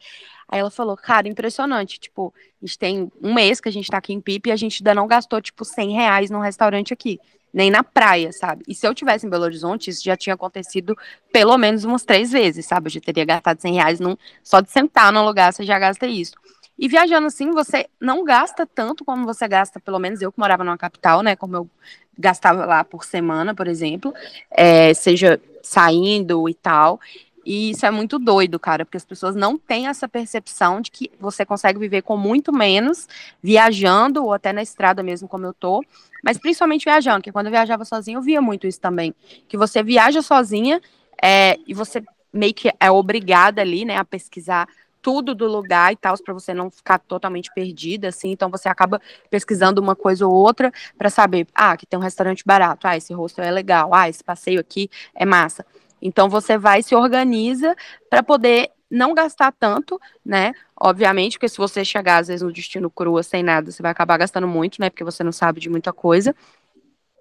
Aí 0.48 0.60
ela 0.60 0.72
falou, 0.72 0.96
cara, 0.96 1.28
impressionante. 1.28 2.00
Tipo, 2.00 2.34
a 2.62 2.66
gente 2.66 2.80
tem 2.80 3.12
um 3.22 3.34
mês 3.34 3.60
que 3.60 3.68
a 3.68 3.72
gente 3.72 3.90
tá 3.90 3.98
aqui 3.98 4.14
em 4.14 4.22
Pipe 4.22 4.50
e 4.50 4.52
a 4.54 4.56
gente 4.56 4.82
ainda 4.82 4.96
não 4.96 5.08
gastou, 5.08 5.42
tipo, 5.42 5.66
100 5.66 5.92
reais 5.92 6.30
num 6.32 6.40
restaurante 6.40 6.94
aqui 6.94 7.20
nem 7.54 7.70
na 7.70 7.84
praia, 7.84 8.32
sabe? 8.32 8.64
E 8.68 8.74
se 8.74 8.88
eu 8.88 8.94
tivesse 8.96 9.28
em 9.28 9.30
Belo 9.30 9.44
Horizonte, 9.44 9.90
isso 9.90 10.04
já 10.04 10.18
tinha 10.18 10.34
acontecido 10.34 10.98
pelo 11.32 11.58
menos 11.58 11.84
umas 11.84 12.04
três 12.04 12.32
vezes, 12.32 12.66
sabe? 12.66 12.88
Eu 12.88 12.92
já 12.92 13.02
teria 13.02 13.24
gastado 13.24 13.60
100 13.62 13.74
reais 13.76 14.00
num, 14.00 14.18
só 14.44 14.60
de 14.60 14.72
sentar 14.72 15.14
no 15.14 15.24
lugar, 15.24 15.54
você 15.54 15.64
já 15.64 15.78
gasta 15.78 16.08
isso. 16.08 16.34
E 16.78 16.88
viajando 16.88 17.28
assim, 17.28 17.52
você 17.52 17.88
não 18.02 18.24
gasta 18.24 18.66
tanto 18.66 19.06
como 19.06 19.26
você 19.26 19.48
gasta, 19.48 19.80
pelo 19.80 20.00
menos 20.00 20.22
eu 20.22 20.32
que 20.32 20.40
morava 20.40 20.64
numa 20.64 20.78
capital, 20.78 21.22
né? 21.22 21.36
Como 21.36 21.56
eu 21.56 21.70
gastava 22.18 22.66
lá 22.66 22.84
por 22.84 23.04
semana, 23.04 23.54
por 23.54 23.68
exemplo, 23.68 24.14
é, 24.50 24.94
seja 24.94 25.40
saindo 25.62 26.50
e 26.50 26.54
tal. 26.54 27.00
E 27.46 27.72
isso 27.72 27.86
é 27.86 27.92
muito 27.92 28.18
doido, 28.18 28.60
cara, 28.60 28.86
porque 28.86 28.98
as 28.98 29.06
pessoas 29.06 29.36
não 29.36 29.58
têm 29.58 29.88
essa 29.88 30.08
percepção 30.08 30.80
de 30.80 30.90
que 30.90 31.12
você 31.20 31.46
consegue 31.46 31.78
viver 31.78 32.02
com 32.02 32.16
muito 32.16 32.54
menos, 32.54 33.08
viajando, 33.42 34.24
ou 34.24 34.34
até 34.34 34.54
na 34.54 34.62
estrada 34.62 35.04
mesmo, 35.04 35.28
como 35.28 35.46
eu 35.46 35.54
tô, 35.54 35.84
mas 36.24 36.38
principalmente 36.38 36.86
viajando, 36.86 37.18
porque 37.18 37.32
quando 37.32 37.48
eu 37.48 37.52
viajava 37.52 37.84
sozinha, 37.84 38.18
eu 38.18 38.22
via 38.22 38.42
muito 38.42 38.66
isso 38.66 38.80
também. 38.80 39.14
Que 39.48 39.58
você 39.58 39.84
viaja 39.84 40.22
sozinha 40.22 40.82
é, 41.22 41.58
e 41.68 41.74
você 41.74 42.04
meio 42.32 42.54
que 42.54 42.72
é 42.80 42.90
obrigada 42.90 43.62
ali, 43.62 43.86
né, 43.86 43.98
a 43.98 44.06
pesquisar 44.06 44.68
tudo 45.04 45.36
do 45.36 45.46
lugar 45.46 45.92
e 45.92 45.98
tal, 45.98 46.18
para 46.24 46.34
você 46.34 46.54
não 46.54 46.72
ficar 46.72 46.98
totalmente 46.98 47.52
perdida, 47.54 48.08
assim. 48.08 48.32
Então 48.32 48.50
você 48.50 48.70
acaba 48.70 49.02
pesquisando 49.30 49.82
uma 49.82 49.98
coisa 49.98 50.26
ou 50.26 50.34
outra 50.34 50.72
para 50.98 51.10
saber, 51.10 51.46
ah, 51.54 51.76
que 51.76 51.86
tem 51.86 52.00
um 52.00 52.02
restaurante 52.02 52.42
barato, 52.46 52.88
ah, 52.88 52.96
esse 52.96 53.14
hostel 53.14 53.44
é 53.44 53.52
legal, 53.52 53.94
ah, 53.94 54.08
esse 54.08 54.24
passeio 54.24 54.62
aqui 54.62 54.90
é 55.14 55.26
massa. 55.26 55.66
Então 56.04 56.30
você 56.30 56.58
vai 56.58 56.84
se 56.84 56.94
organiza 56.94 57.76
para 58.10 58.22
poder 58.22 58.70
não 58.92 59.14
gastar 59.14 59.52
tanto, 59.54 60.00
né? 60.24 60.54
Obviamente, 60.80 61.38
porque 61.38 61.48
se 61.50 61.58
você 61.58 61.84
chegar 61.86 62.18
às 62.18 62.28
vezes 62.28 62.44
no 62.44 62.52
destino 62.52 62.92
crua 62.92 63.24
sem 63.24 63.42
nada, 63.42 63.72
você 63.72 63.82
vai 63.82 63.92
acabar 63.92 64.18
gastando 64.18 64.48
muito, 64.48 64.80
né? 64.82 64.90
Porque 64.90 65.04
você 65.04 65.24
não 65.24 65.32
sabe 65.32 65.60
de 65.62 65.70
muita 65.70 65.94
coisa. 65.94 66.36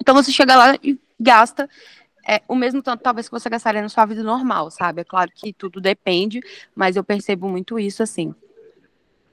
Então 0.01 0.15
você 0.15 0.33
chega 0.33 0.57
lá 0.57 0.75
e 0.83 0.99
gasta 1.19 1.69
é, 2.29 2.43
o 2.49 2.55
mesmo 2.55 2.83
tanto, 2.83 3.03
talvez, 3.03 3.29
que 3.29 3.33
você 3.33 3.49
gastaria 3.49 3.83
na 3.83 3.89
sua 3.89 4.05
vida 4.05 4.23
normal, 4.23 4.71
sabe? 4.71 5.01
É 5.01 5.05
claro 5.05 5.31
que 5.35 5.53
tudo 5.53 5.81
depende, 5.81 6.41
mas 6.75 6.97
eu 6.97 7.05
percebo 7.05 7.49
muito 7.49 7.79
isso 7.79 8.03
assim. 8.03 8.35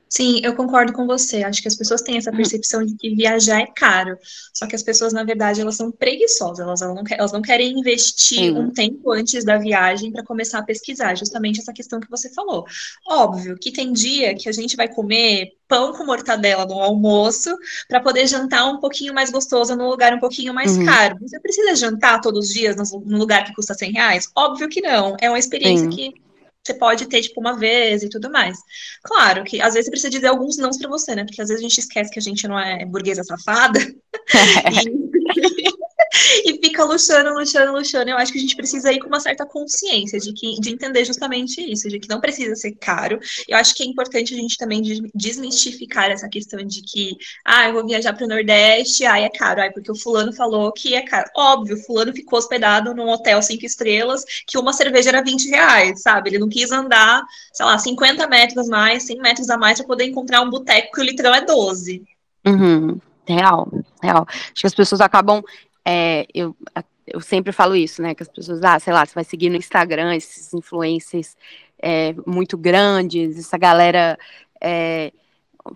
Sim, 0.09 0.41
eu 0.43 0.55
concordo 0.55 0.91
com 0.91 1.05
você. 1.05 1.43
Acho 1.43 1.61
que 1.61 1.67
as 1.67 1.75
pessoas 1.75 2.01
têm 2.01 2.17
essa 2.17 2.31
percepção 2.31 2.83
de 2.83 2.95
que 2.95 3.13
viajar 3.13 3.61
é 3.61 3.67
caro. 3.67 4.17
Só 4.51 4.65
que 4.65 4.75
as 4.75 4.81
pessoas, 4.81 5.13
na 5.13 5.23
verdade, 5.23 5.61
elas 5.61 5.75
são 5.75 5.91
preguiçosas. 5.91 6.59
Elas 6.59 6.81
não, 6.81 7.03
elas 7.11 7.31
não 7.31 7.41
querem 7.43 7.79
investir 7.79 8.55
um 8.57 8.71
tempo 8.71 9.11
antes 9.11 9.45
da 9.45 9.57
viagem 9.57 10.11
para 10.11 10.23
começar 10.23 10.59
a 10.59 10.63
pesquisar. 10.63 11.15
Justamente 11.15 11.59
essa 11.59 11.71
questão 11.71 11.99
que 11.99 12.09
você 12.09 12.27
falou. 12.33 12.65
Óbvio 13.07 13.55
que 13.55 13.71
tem 13.71 13.93
dia 13.93 14.33
que 14.33 14.49
a 14.49 14.51
gente 14.51 14.75
vai 14.75 14.87
comer 14.87 15.51
pão 15.67 15.93
com 15.93 16.03
mortadela 16.03 16.65
no 16.65 16.79
almoço 16.79 17.55
para 17.87 18.01
poder 18.01 18.25
jantar 18.25 18.65
um 18.65 18.79
pouquinho 18.79 19.13
mais 19.13 19.29
gostoso 19.29 19.75
num 19.75 19.87
lugar 19.87 20.11
um 20.15 20.19
pouquinho 20.19 20.51
mais 20.51 20.75
uhum. 20.75 20.85
caro. 20.85 21.17
Você 21.21 21.39
precisa 21.39 21.75
jantar 21.75 22.19
todos 22.19 22.47
os 22.47 22.53
dias 22.53 22.75
num 22.75 23.17
lugar 23.19 23.45
que 23.45 23.53
custa 23.53 23.75
100 23.75 23.91
reais? 23.91 24.31
Óbvio 24.35 24.67
que 24.67 24.81
não. 24.81 25.15
É 25.21 25.29
uma 25.29 25.37
experiência 25.37 25.87
que 25.87 26.15
você 26.63 26.73
pode 26.73 27.07
ter, 27.07 27.21
tipo, 27.21 27.39
uma 27.39 27.57
vez 27.57 28.03
e 28.03 28.09
tudo 28.09 28.31
mais. 28.31 28.57
Claro 29.03 29.43
que 29.43 29.61
às 29.61 29.73
vezes 29.73 29.85
você 29.85 29.91
precisa 29.91 30.09
dizer 30.09 30.27
alguns 30.27 30.57
nãos 30.57 30.77
para 30.77 30.89
você, 30.89 31.15
né? 31.15 31.25
Porque 31.25 31.41
às 31.41 31.47
vezes 31.47 31.63
a 31.63 31.67
gente 31.67 31.79
esquece 31.79 32.11
que 32.11 32.19
a 32.19 32.21
gente 32.21 32.47
não 32.47 32.59
é 32.59 32.85
burguesa 32.85 33.23
safada. 33.23 33.79
e... 34.85 35.88
e 36.45 36.59
fica 36.59 36.83
luxando, 36.83 37.33
luxando, 37.33 37.71
luxando. 37.73 38.09
Eu 38.09 38.17
acho 38.17 38.31
que 38.31 38.37
a 38.37 38.41
gente 38.41 38.55
precisa 38.55 38.91
ir 38.91 38.99
com 38.99 39.07
uma 39.07 39.19
certa 39.19 39.45
consciência 39.45 40.19
de, 40.19 40.33
que, 40.33 40.59
de 40.59 40.71
entender 40.71 41.05
justamente 41.05 41.61
isso, 41.61 41.87
de 41.87 41.99
que 41.99 42.09
não 42.09 42.19
precisa 42.19 42.55
ser 42.55 42.73
caro. 42.73 43.19
Eu 43.47 43.57
acho 43.57 43.75
que 43.75 43.83
é 43.83 43.85
importante 43.85 44.33
a 44.33 44.37
gente 44.37 44.57
também 44.57 44.81
desmistificar 45.13 46.09
essa 46.09 46.27
questão 46.27 46.63
de 46.63 46.81
que, 46.81 47.17
ah, 47.45 47.67
eu 47.67 47.73
vou 47.73 47.85
viajar 47.85 48.13
para 48.13 48.25
o 48.25 48.27
Nordeste, 48.27 49.05
ai, 49.05 49.23
é 49.23 49.29
caro, 49.29 49.61
ai, 49.61 49.71
porque 49.71 49.91
o 49.91 49.95
fulano 49.95 50.33
falou 50.33 50.71
que 50.71 50.95
é 50.95 51.01
caro. 51.01 51.29
Óbvio, 51.35 51.77
fulano 51.77 52.13
ficou 52.13 52.39
hospedado 52.39 52.93
num 52.93 53.09
hotel 53.09 53.41
cinco 53.41 53.65
estrelas, 53.65 54.23
que 54.47 54.57
uma 54.57 54.73
cerveja 54.73 55.09
era 55.09 55.23
20 55.23 55.49
reais, 55.49 56.01
sabe? 56.01 56.29
Ele 56.29 56.39
não 56.39 56.49
quis 56.49 56.71
andar, 56.71 57.23
sei 57.53 57.65
lá, 57.65 57.77
50 57.77 58.27
metros 58.27 58.67
mais, 58.67 59.03
100 59.03 59.19
metros 59.19 59.49
a 59.49 59.57
mais 59.57 59.77
para 59.77 59.87
poder 59.87 60.05
encontrar 60.05 60.41
um 60.41 60.49
boteco 60.49 60.91
que 60.93 61.01
o 61.01 61.03
litrão 61.03 61.33
é 61.33 61.41
12. 61.45 62.03
Uhum. 62.45 62.99
Real, 63.27 63.71
real. 64.01 64.25
Acho 64.27 64.61
que 64.61 64.67
as 64.67 64.73
pessoas 64.73 65.01
acabam 65.01 65.43
é, 65.85 66.25
eu, 66.33 66.55
eu 67.07 67.21
sempre 67.21 67.51
falo 67.51 67.75
isso, 67.75 68.01
né? 68.01 68.13
Que 68.13 68.23
as 68.23 68.29
pessoas, 68.29 68.63
ah, 68.63 68.79
sei 68.79 68.93
lá, 68.93 69.05
você 69.05 69.13
vai 69.13 69.23
seguir 69.23 69.49
no 69.49 69.55
Instagram 69.55 70.15
esses 70.15 70.53
influencers 70.53 71.35
é, 71.81 72.13
muito 72.25 72.57
grandes, 72.57 73.37
essa 73.37 73.57
galera 73.57 74.17
é, 74.61 75.11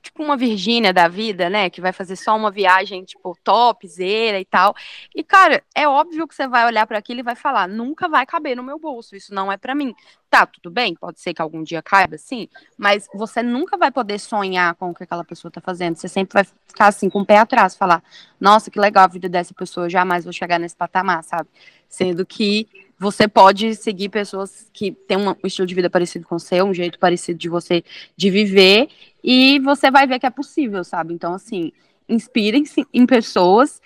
tipo 0.02 0.24
uma 0.24 0.38
Virgínia 0.38 0.94
da 0.94 1.08
vida, 1.08 1.50
né? 1.50 1.70
Que 1.70 1.82
vai 1.82 1.92
fazer 1.92 2.16
só 2.16 2.36
uma 2.36 2.52
viagem, 2.52 3.04
tipo, 3.04 3.38
topzera 3.44 4.40
e 4.40 4.46
tal. 4.46 4.76
E, 5.16 5.24
cara, 5.24 5.64
é 5.76 5.88
óbvio 5.88 6.28
que 6.28 6.36
você 6.36 6.48
vai 6.48 6.66
olhar 6.66 6.86
para 6.88 6.98
aquilo 6.98 7.20
e 7.20 7.24
vai 7.24 7.36
falar: 7.36 7.68
nunca 7.68 8.08
vai 8.08 8.26
caber 8.26 8.56
no 8.56 8.64
meu 8.64 8.80
bolso, 8.80 9.16
isso 9.16 9.34
não 9.34 9.52
é 9.52 9.58
para 9.58 9.76
mim. 9.76 9.94
Tá, 10.30 10.46
tudo 10.46 10.72
bem, 10.72 10.96
pode 10.96 11.20
ser 11.20 11.34
que 11.34 11.42
algum 11.42 11.62
dia 11.62 11.82
caiba, 11.82 12.18
sim, 12.18 12.48
mas 12.76 13.08
você 13.14 13.44
nunca 13.44 13.78
vai 13.78 13.92
poder 13.92 14.20
sonhar 14.20 14.74
com 14.76 14.90
o 14.90 14.94
que 14.94 15.04
aquela 15.04 15.24
pessoa 15.24 15.52
tá 15.52 15.62
fazendo. 15.62 15.96
Você 15.96 16.08
sempre 16.08 16.34
vai 16.34 16.44
ficar 16.44 16.88
assim, 16.88 17.10
com 17.10 17.22
o 17.22 17.26
pé 17.26 17.38
atrás, 17.38 17.76
falar: 17.76 18.04
nossa, 18.40 18.72
que 18.72 18.80
legal 18.80 19.04
a 19.06 19.08
vida 19.08 19.30
dessa 19.30 19.54
pessoa, 19.54 19.90
jamais 19.90 20.24
vou 20.24 20.34
chegar 20.34 20.60
nesse 20.60 20.76
patamar, 20.76 21.24
sabe? 21.24 21.50
Sendo 21.88 22.26
que 22.26 22.68
você 23.04 23.28
pode 23.28 23.76
seguir 23.76 24.08
pessoas 24.08 24.70
que 24.72 24.94
têm 24.94 25.18
um 25.18 25.36
estilo 25.44 25.68
de 25.68 25.76
vida 25.76 25.90
parecido 25.90 26.26
com 26.26 26.36
o 26.36 26.40
seu, 26.40 26.66
um 26.66 26.74
jeito 26.74 26.98
parecido 26.98 27.38
de 27.38 27.50
você 27.50 27.84
de 28.16 28.30
viver, 28.30 28.88
e 29.22 29.60
você 29.60 29.92
vai 29.92 30.08
ver 30.08 30.20
que 30.20 30.26
é 30.26 30.30
possível, 30.30 30.86
sabe? 30.86 31.14
Então, 31.14 31.34
assim, 31.34 31.74
inspirem-se 32.08 32.88
em 32.94 33.06
pessoas 33.06 33.82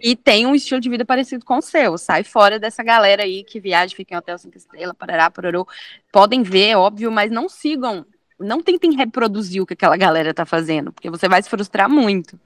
que 0.00 0.16
têm 0.16 0.46
um 0.46 0.54
estilo 0.54 0.80
de 0.80 0.88
vida 0.88 1.04
parecido 1.04 1.44
com 1.44 1.58
o 1.58 1.62
seu. 1.62 1.98
Sai 1.98 2.24
fora 2.24 2.58
dessa 2.58 2.82
galera 2.82 3.24
aí 3.24 3.44
que 3.44 3.60
viaja, 3.60 3.94
fica 3.94 4.14
em 4.14 4.18
hotel 4.18 4.38
cinco 4.38 4.56
estrelas, 4.56 4.96
parará, 4.98 5.30
pararô. 5.30 5.68
Podem 6.10 6.42
ver, 6.42 6.74
óbvio, 6.76 7.12
mas 7.12 7.30
não 7.30 7.50
sigam, 7.50 8.06
não 8.40 8.62
tentem 8.62 8.96
reproduzir 8.96 9.62
o 9.62 9.66
que 9.66 9.74
aquela 9.74 9.98
galera 9.98 10.32
tá 10.32 10.46
fazendo, 10.46 10.92
porque 10.92 11.10
você 11.10 11.28
vai 11.28 11.42
se 11.42 11.50
frustrar 11.50 11.90
muito. 11.90 12.40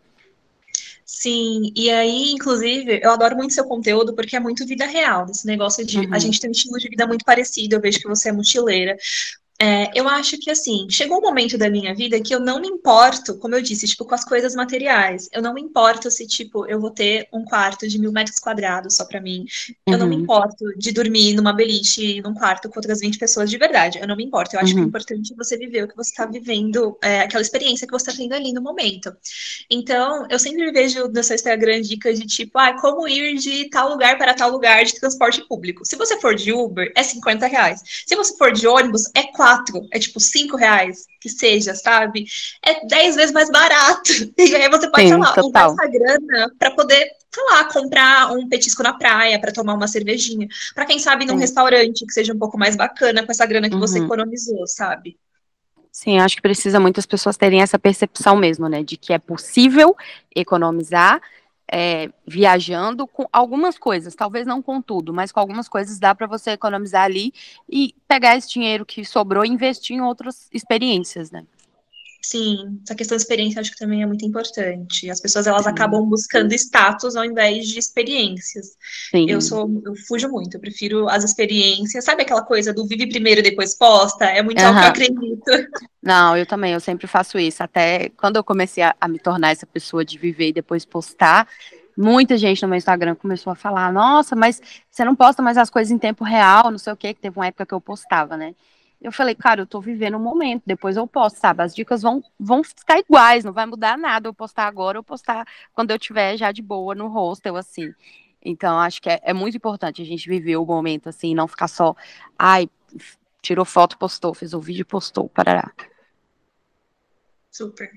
Sim, 1.09 1.73
e 1.77 1.89
aí, 1.89 2.33
inclusive, 2.33 3.01
eu 3.01 3.13
adoro 3.13 3.37
muito 3.37 3.55
seu 3.55 3.65
conteúdo 3.65 4.13
porque 4.13 4.35
é 4.35 4.41
muito 4.41 4.67
vida 4.67 4.87
real, 4.87 5.25
esse 5.31 5.47
negócio 5.47 5.87
de 5.87 6.01
uhum. 6.01 6.13
a 6.13 6.19
gente 6.19 6.41
tem 6.41 6.51
um 6.51 6.53
estilo 6.53 6.77
de 6.79 6.89
vida 6.89 7.07
muito 7.07 7.25
parecido, 7.25 7.77
eu 7.77 7.81
vejo 7.81 8.01
que 8.01 8.09
você 8.09 8.31
é 8.31 8.33
mochileira. 8.33 8.97
É, 9.59 9.91
eu 9.99 10.07
acho 10.07 10.39
que 10.39 10.51
assim, 10.51 10.87
chegou 10.91 11.19
um 11.19 11.23
momento 11.23 11.57
da 11.57 11.71
minha 11.71 11.95
vida 11.95 12.21
que 12.21 12.35
eu 12.35 12.39
não 12.39 12.61
me 12.61 12.69
importo, 12.69 13.39
como 13.39 13.55
eu 13.55 13.63
disse, 13.63 13.87
tipo, 13.87 14.05
com 14.05 14.15
as 14.15 14.25
coisas 14.25 14.55
materiais. 14.55 15.29
Eu 15.33 15.41
não 15.41 15.55
me 15.55 15.63
importo 15.63 16.11
se, 16.11 16.27
tipo, 16.27 16.67
eu 16.67 16.79
vou 16.79 16.91
ter 16.91 17.27
um 17.33 17.43
quarto 17.45 17.89
de 17.89 17.99
mil 17.99 18.13
metros 18.13 18.39
quadrados 18.39 18.97
só 18.97 19.05
para 19.07 19.21
mim. 19.21 19.47
Eu 19.87 19.95
uhum. 19.95 19.99
não 20.01 20.07
me 20.07 20.17
uhum. 20.17 20.23
importo 20.23 20.65
de 20.77 20.93
dormir 20.93 21.35
numa 21.35 21.55
beliche, 21.55 22.21
num 22.21 22.35
quarto 22.35 22.69
com 22.69 22.79
outras 22.79 23.01
20 23.01 23.19
pessoas 23.19 23.49
de 23.49 23.57
verdade. 23.57 23.99
Eu 23.99 24.07
não 24.07 24.17
me 24.17 24.25
importo. 24.25 24.55
Eu 24.55 24.61
acho 24.61 24.69
uhum. 24.69 24.75
que 24.75 24.81
é 24.81 24.83
uhum. 24.83 24.89
importante 24.89 25.35
você 25.35 25.57
viver 25.57 25.85
o 25.85 25.89
que 25.89 25.97
você 25.97 26.11
está 26.11 26.27
vivendo, 26.27 26.99
é, 27.03 27.21
aquela 27.21 27.43
experiência 27.43 27.87
que 27.87 27.93
você 27.93 28.11
está 28.11 28.23
tendo 28.23 28.35
ali 28.35 28.53
no 28.53 28.61
momento. 28.61 29.17
Então, 29.71 30.27
eu 30.29 30.39
sempre 30.39 30.71
vejo 30.71 31.09
no 31.09 31.23
seu 31.23 31.35
Instagram 31.35 31.81
dicas 31.81 32.19
de 32.19 32.27
tipo, 32.27 32.59
ah, 32.59 32.79
como 32.79 33.09
ir 33.09 33.37
de 33.37 33.71
tal 33.71 33.89
lugar 33.89 34.19
para 34.19 34.35
tal 34.35 34.51
lugar 34.51 34.85
de 34.85 35.01
transporte 35.01 35.47
público. 35.49 35.85
Se 35.85 35.97
você 35.97 36.21
for 36.21 36.35
de 36.35 36.53
Uber, 36.53 36.93
é 36.95 37.03
50 37.03 37.47
reais. 37.47 37.81
Se 38.07 38.15
você 38.15 38.37
for 38.37 38.53
de 38.53 38.67
ônibus, 38.67 39.05
é 39.15 39.23
4 39.23 39.46
quatro, 39.47 39.87
é 39.93 39.99
tipo 39.99 40.19
cinco 40.19 40.57
reais, 40.57 41.07
que 41.21 41.29
seja, 41.29 41.75
sabe? 41.75 42.27
É 42.65 42.85
dez 42.87 43.15
vezes 43.15 43.33
mais 43.33 43.51
barato. 43.51 44.11
E 44.37 44.55
aí 44.55 44.69
você 44.69 44.91
pode, 44.91 45.03
Sim, 45.03 45.09
sei 45.09 45.17
lá, 45.17 45.35
usar 45.39 45.67
essa 45.67 45.87
grana 45.87 46.53
para 46.59 46.71
poder, 46.73 47.11
sei 47.33 47.45
lá, 47.51 47.65
comprar 47.65 48.33
um 48.33 48.49
petisco 48.49 48.83
na 48.83 48.93
praia, 48.93 49.41
para 49.41 49.53
tomar 49.53 49.75
uma 49.75 49.89
cervejinha. 49.89 50.49
para 50.75 50.85
quem 50.85 50.99
sabe, 50.99 51.25
num 51.25 51.35
Sim. 51.35 51.41
restaurante 51.41 52.05
que 52.07 52.13
seja 52.13 52.33
um 52.33 52.39
pouco 52.39 52.59
mais 52.59 52.77
bacana 52.77 53.25
com 53.25 53.33
essa 53.33 53.47
grana 53.47 53.69
que 53.69 53.75
uhum. 53.75 53.81
você 53.81 53.99
economizou, 53.99 54.67
sabe? 54.67 55.17
Sim, 55.91 56.19
acho 56.19 56.37
que 56.37 56.43
precisa 56.43 56.79
muitas 56.79 57.07
pessoas 57.07 57.37
terem 57.37 57.63
essa 57.63 57.79
percepção 57.79 58.37
mesmo, 58.37 58.69
né? 58.69 58.83
De 58.83 58.97
que 58.97 59.13
é 59.13 59.19
possível 59.19 59.97
economizar 60.35 61.21
é, 61.71 62.11
viajando 62.27 63.07
com 63.07 63.27
algumas 63.33 63.79
coisas, 63.79 64.15
talvez 64.15 64.47
não 64.47 64.63
com 64.63 64.81
tudo, 64.81 65.13
mas 65.13 65.33
com 65.33 65.41
algumas 65.41 65.69
coisas 65.69 65.99
dá 65.99 66.15
para 66.15 66.27
você 66.27 66.53
economizar 66.53 67.05
ali 67.05 67.33
e 67.69 67.95
pegar 68.07 68.37
esse 68.37 68.49
dinheiro 68.51 68.87
que 68.87 69.05
sobrou 69.05 69.45
e 69.45 69.49
investir 69.49 69.97
em 69.97 70.01
outras 70.01 70.49
experiências, 70.53 71.31
né? 71.31 71.45
Sim, 72.29 72.81
essa 72.83 72.97
questão 72.97 73.17
de 73.17 73.23
experiência 73.23 73.61
acho 73.61 73.71
que 73.71 73.79
também 73.79 74.03
é 74.03 74.07
muito 74.07 74.27
importante. 74.27 75.09
As 75.09 75.21
pessoas 75.21 75.47
elas 75.47 75.63
Sim. 75.63 75.71
acabam 75.71 76.05
buscando 76.05 76.53
status 76.55 77.15
ao 77.15 77.25
invés 77.25 77.69
de 77.69 77.79
experiências. 77.79 78.77
Sim. 79.13 79.31
Eu 79.31 79.41
sou, 79.41 79.71
eu 79.85 79.95
fujo 80.09 80.29
muito, 80.29 80.57
eu 80.57 80.61
prefiro 80.61 81.09
as 81.09 81.23
experiências. 81.23 82.05
Sabe 82.05 82.23
aquela 82.23 82.43
coisa 82.43 82.75
do 82.75 82.85
vive 82.85 83.09
primeiro 83.09 83.39
e 83.39 83.45
depois 83.45 83.75
posta? 83.75 84.25
É 84.25 84.43
muito 84.43 84.61
uhum. 84.61 84.67
algo 84.67 84.81
que 84.81 84.87
eu 84.87 84.91
acredito. 84.91 85.71
Não, 86.03 86.37
eu 86.37 86.45
também, 86.45 86.73
eu 86.73 86.81
sempre 86.81 87.07
faço 87.07 87.39
isso. 87.39 87.63
Até 87.63 88.09
quando 88.17 88.35
eu 88.35 88.43
comecei 88.43 88.83
a, 88.83 88.97
a 89.01 89.07
me 89.07 89.21
tornar 89.21 89.53
essa 89.53 89.67
pessoa 89.67 90.05
de 90.05 90.19
viver 90.19 90.49
e 90.49 90.53
depois 90.53 90.85
postar, 90.85 91.47
muita 91.97 92.37
gente 92.37 92.61
no 92.61 92.69
meu 92.69 92.77
Instagram 92.77 93.15
começou 93.15 93.53
a 93.53 93.57
falar: 93.57 93.93
Nossa, 93.93 94.35
mas 94.35 94.61
você 94.91 95.05
não 95.05 95.15
posta 95.15 95.41
mais 95.43 95.57
as 95.57 95.71
coisas 95.71 95.93
em 95.93 95.99
tempo 95.99 96.25
real, 96.25 96.73
não 96.73 96.79
sei 96.79 96.93
o 96.93 96.97
quê, 96.97 97.15
que 97.15 97.21
teve 97.21 97.39
uma 97.39 97.47
época 97.47 97.65
que 97.65 97.75
eu 97.75 97.81
postava, 97.81 98.37
né? 98.37 98.53
Eu 99.07 99.13
falei, 99.13 99.37
cara, 99.37 99.61
eu 99.61 99.67
tô 99.69 99.81
vivendo 99.81 100.17
um 100.17 100.21
momento, 100.21 100.65
depois 100.67 100.97
eu 100.97 101.07
posto, 101.07 101.39
sabe? 101.39 101.63
As 101.63 101.73
dicas 101.73 102.03
vão, 102.03 102.25
vão 102.41 102.65
ficar 102.65 102.99
iguais, 102.99 103.45
não 103.45 103.53
vai 103.53 103.65
mudar 103.65 103.97
nada 103.97 104.27
eu 104.27 104.35
postar 104.35 104.67
agora 104.67 104.99
ou 104.99 105.05
postar 105.05 105.47
quando 105.73 105.93
eu 105.93 105.99
tiver 105.99 106.37
já 106.37 106.51
de 106.51 106.61
boa 106.61 106.93
no 106.93 107.07
hostel, 107.07 107.55
assim. 107.55 107.95
Então, 108.45 108.77
acho 108.81 109.01
que 109.01 109.09
é, 109.09 109.21
é 109.23 109.33
muito 109.33 109.57
importante 109.57 110.03
a 110.03 110.05
gente 110.05 110.29
viver 110.29 110.57
o 110.57 110.67
momento, 110.67 111.09
assim, 111.09 111.37
não 111.37 111.47
ficar 111.47 111.69
só, 111.69 111.95
ai, 112.37 112.69
tirou 113.41 113.65
foto, 113.65 113.97
postou, 113.97 114.35
fez 114.35 114.53
o 114.53 114.59
vídeo, 114.61 114.85
postou, 114.85 115.29
parará. 115.29 115.71
Super. 117.49 117.89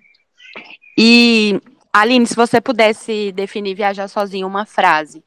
E, 0.95 1.59
Aline, 1.91 2.27
se 2.27 2.35
você 2.35 2.61
pudesse 2.61 3.31
definir 3.31 3.73
viajar 3.73 4.07
sozinho 4.07 4.45
uma 4.45 4.63
frase, 4.63 5.23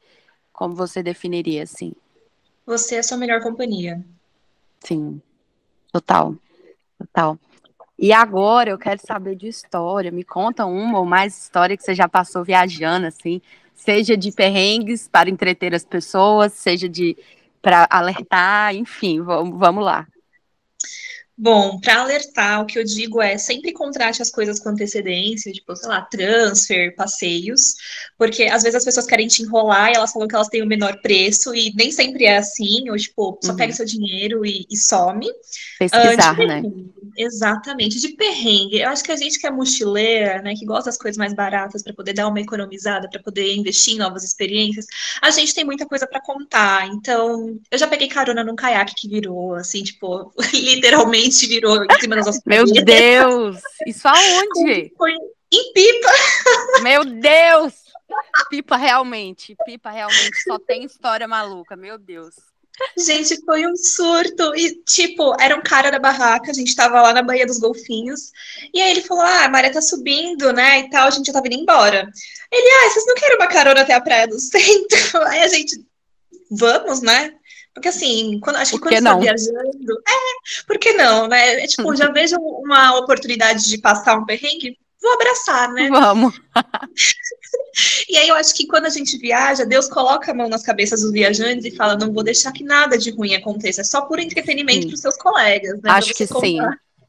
como 0.53 0.75
você 0.75 1.03
definiria, 1.03 1.63
assim? 1.63 1.91
Você 2.65 2.95
é 2.95 2.99
a 2.99 3.03
sua 3.03 3.17
melhor 3.17 3.41
companhia. 3.41 4.01
Sim, 4.79 5.21
total, 5.93 6.35
total. 6.97 7.39
E 7.97 8.11
agora 8.11 8.71
eu 8.71 8.77
quero 8.77 8.99
saber 9.05 9.35
de 9.35 9.47
história. 9.47 10.11
Me 10.11 10.23
conta 10.23 10.65
uma 10.65 10.99
ou 10.99 11.05
mais 11.05 11.37
história 11.37 11.77
que 11.77 11.83
você 11.83 11.93
já 11.93 12.09
passou 12.09 12.43
viajando, 12.43 13.05
assim, 13.05 13.39
seja 13.75 14.17
de 14.17 14.31
perrengues 14.31 15.07
para 15.07 15.29
entreter 15.29 15.73
as 15.73 15.85
pessoas, 15.85 16.53
seja 16.53 16.89
de 16.89 17.15
para 17.61 17.87
alertar, 17.89 18.75
enfim, 18.75 19.21
vamos, 19.21 19.57
vamos 19.57 19.85
lá. 19.85 20.05
Bom, 21.43 21.77
para 21.77 21.99
alertar, 21.99 22.61
o 22.61 22.65
que 22.65 22.79
eu 22.79 22.85
digo 22.85 23.21
é 23.21 23.37
sempre 23.37 23.73
contrate 23.73 24.21
as 24.21 24.29
coisas 24.29 24.61
com 24.61 24.69
antecedência, 24.69 25.51
tipo, 25.51 25.75
sei 25.75 25.89
lá, 25.89 26.01
transfer, 26.03 26.95
passeios, 26.95 27.73
porque 28.17 28.43
às 28.43 28.63
vezes 28.63 28.75
as 28.75 28.85
pessoas 28.85 29.05
querem 29.05 29.27
te 29.27 29.43
enrolar 29.43 29.91
e 29.91 29.95
elas 29.95 30.13
falam 30.13 30.25
que 30.25 30.35
elas 30.35 30.47
têm 30.47 30.63
o 30.63 30.65
menor 30.65 31.01
preço 31.01 31.53
e 31.53 31.73
nem 31.75 31.91
sempre 31.91 32.23
é 32.23 32.37
assim, 32.37 32.89
ou 32.89 32.95
tipo, 32.95 33.37
só 33.43 33.51
uhum. 33.51 33.57
pega 33.57 33.73
seu 33.73 33.85
dinheiro 33.85 34.45
e, 34.45 34.65
e 34.71 34.77
some. 34.77 35.27
Pesquisar, 35.77 36.39
uh, 36.39 36.47
né? 36.47 36.61
Exatamente, 37.17 37.99
de 37.99 38.15
perrengue. 38.15 38.79
Eu 38.79 38.87
acho 38.87 39.03
que 39.03 39.11
a 39.11 39.17
gente 39.17 39.37
que 39.37 39.45
é 39.45 39.51
mochileira, 39.51 40.41
né, 40.41 40.55
que 40.55 40.65
gosta 40.65 40.85
das 40.85 40.97
coisas 40.97 41.17
mais 41.17 41.33
baratas 41.33 41.83
para 41.83 41.93
poder 41.93 42.13
dar 42.13 42.29
uma 42.29 42.39
economizada, 42.39 43.09
para 43.09 43.21
poder 43.21 43.53
investir 43.53 43.95
em 43.95 43.97
novas 43.97 44.23
experiências, 44.23 44.85
a 45.21 45.29
gente 45.29 45.53
tem 45.53 45.65
muita 45.65 45.85
coisa 45.85 46.07
para 46.07 46.21
contar. 46.21 46.87
Então, 46.87 47.59
eu 47.69 47.77
já 47.77 47.85
peguei 47.85 48.07
carona 48.07 48.45
num 48.45 48.55
caiaque 48.55 48.95
que 48.95 49.09
virou, 49.09 49.55
assim, 49.55 49.83
tipo, 49.83 50.33
literalmente 50.53 51.32
literalmente 51.41 51.47
virou 51.47 51.85
em 51.85 51.99
cima 51.99 52.15
das 52.15 52.25
nossas 52.25 52.41
Meu 52.45 52.65
Deus! 52.65 53.61
Isso 53.87 54.07
aonde? 54.07 54.93
Foi 54.97 55.11
em 55.11 55.73
Pipa. 55.73 56.11
Meu 56.81 57.05
Deus! 57.05 57.73
Pipa 58.49 58.77
realmente, 58.77 59.55
Pipa 59.65 59.89
realmente 59.89 60.43
só 60.43 60.59
tem 60.59 60.83
história 60.83 61.27
maluca, 61.27 61.75
meu 61.75 61.97
Deus. 61.97 62.35
Gente, 62.97 63.39
foi 63.45 63.67
um 63.67 63.75
surto. 63.75 64.55
E, 64.55 64.75
tipo, 64.83 65.35
era 65.39 65.55
um 65.55 65.61
cara 65.61 65.91
da 65.91 65.99
barraca, 65.99 66.49
a 66.49 66.53
gente 66.53 66.75
tava 66.75 67.01
lá 67.01 67.13
na 67.13 67.21
Baía 67.21 67.45
dos 67.45 67.59
Golfinhos. 67.59 68.31
E 68.73 68.81
aí 68.81 68.91
ele 68.91 69.01
falou: 69.01 69.23
Ah, 69.23 69.45
a 69.45 69.49
maré 69.49 69.69
tá 69.69 69.81
subindo, 69.81 70.51
né? 70.51 70.79
E 70.79 70.89
tal, 70.89 71.07
a 71.07 71.11
gente 71.11 71.27
já 71.27 71.33
tava 71.33 71.47
indo 71.47 71.55
embora. 71.55 72.09
Ele, 72.51 72.67
ah, 72.67 72.89
vocês 72.89 73.05
não 73.05 73.15
querem 73.15 73.37
uma 73.37 73.47
carona 73.47 73.81
até 73.81 73.93
a 73.93 74.01
praia 74.01 74.27
do 74.27 74.39
centro? 74.39 75.21
Aí 75.27 75.41
a 75.41 75.47
gente, 75.47 75.83
vamos, 76.51 77.01
né? 77.01 77.33
Porque 77.73 77.89
assim, 77.89 78.39
quando, 78.39 78.57
acho 78.57 78.73
que 78.73 78.79
quando 78.79 78.91
você 78.91 78.99
está 78.99 79.17
viajando. 79.17 80.03
É, 80.07 80.63
por 80.67 80.77
que 80.77 80.93
não, 80.93 81.27
né? 81.27 81.63
É, 81.63 81.67
tipo, 81.67 81.95
já 81.95 82.09
vejo 82.11 82.37
uma 82.37 82.97
oportunidade 82.97 83.67
de 83.67 83.77
passar 83.79 84.17
um 84.17 84.25
perrengue, 84.25 84.77
vou 85.01 85.13
abraçar, 85.13 85.71
né? 85.73 85.89
Vamos. 85.89 86.39
e 88.07 88.17
aí 88.17 88.27
eu 88.27 88.35
acho 88.35 88.53
que 88.53 88.67
quando 88.67 88.85
a 88.85 88.89
gente 88.89 89.17
viaja, 89.17 89.65
Deus 89.65 89.89
coloca 89.89 90.31
a 90.31 90.35
mão 90.35 90.47
nas 90.47 90.61
cabeças 90.61 91.01
dos 91.01 91.11
viajantes 91.11 91.65
e 91.65 91.75
fala: 91.75 91.97
não 91.97 92.13
vou 92.13 92.23
deixar 92.23 92.51
que 92.51 92.63
nada 92.63 92.95
de 92.95 93.09
ruim 93.09 93.33
aconteça, 93.33 93.81
é 93.81 93.83
só 93.83 94.01
por 94.01 94.19
entretenimento 94.19 94.87
para 94.87 94.95
os 94.95 95.01
seus 95.01 95.17
colegas, 95.17 95.81
né? 95.81 95.89
Acho 95.89 96.13
que 96.13 96.27
contar. 96.27 96.45
sim. 96.45 96.59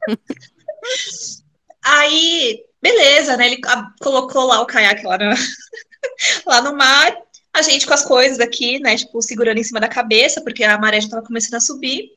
aí, 1.85 2.64
beleza, 2.80 3.37
né? 3.37 3.49
Ele 3.49 3.61
colocou 4.00 4.44
lá 4.47 4.62
o 4.62 4.66
caiaque 4.66 5.04
lá 5.04 5.18
no, 5.18 5.35
lá 6.47 6.62
no 6.62 6.75
mar 6.75 7.14
a 7.54 7.62
gente 7.62 7.87
com 7.87 7.94
as 7.94 8.04
coisas 8.04 8.40
aqui, 8.40 8.80
né, 8.80 8.96
tipo, 8.96 9.23
segurando 9.23 9.58
em 9.58 9.64
cima 9.64 9.80
da 9.80 9.88
cabeça, 9.88 10.42
porque 10.42 10.64
a 10.64 10.76
maré 10.76 11.00
já 11.00 11.06
estava 11.06 11.26
começando 11.26 11.54
a 11.54 11.61
subir. 11.61 12.11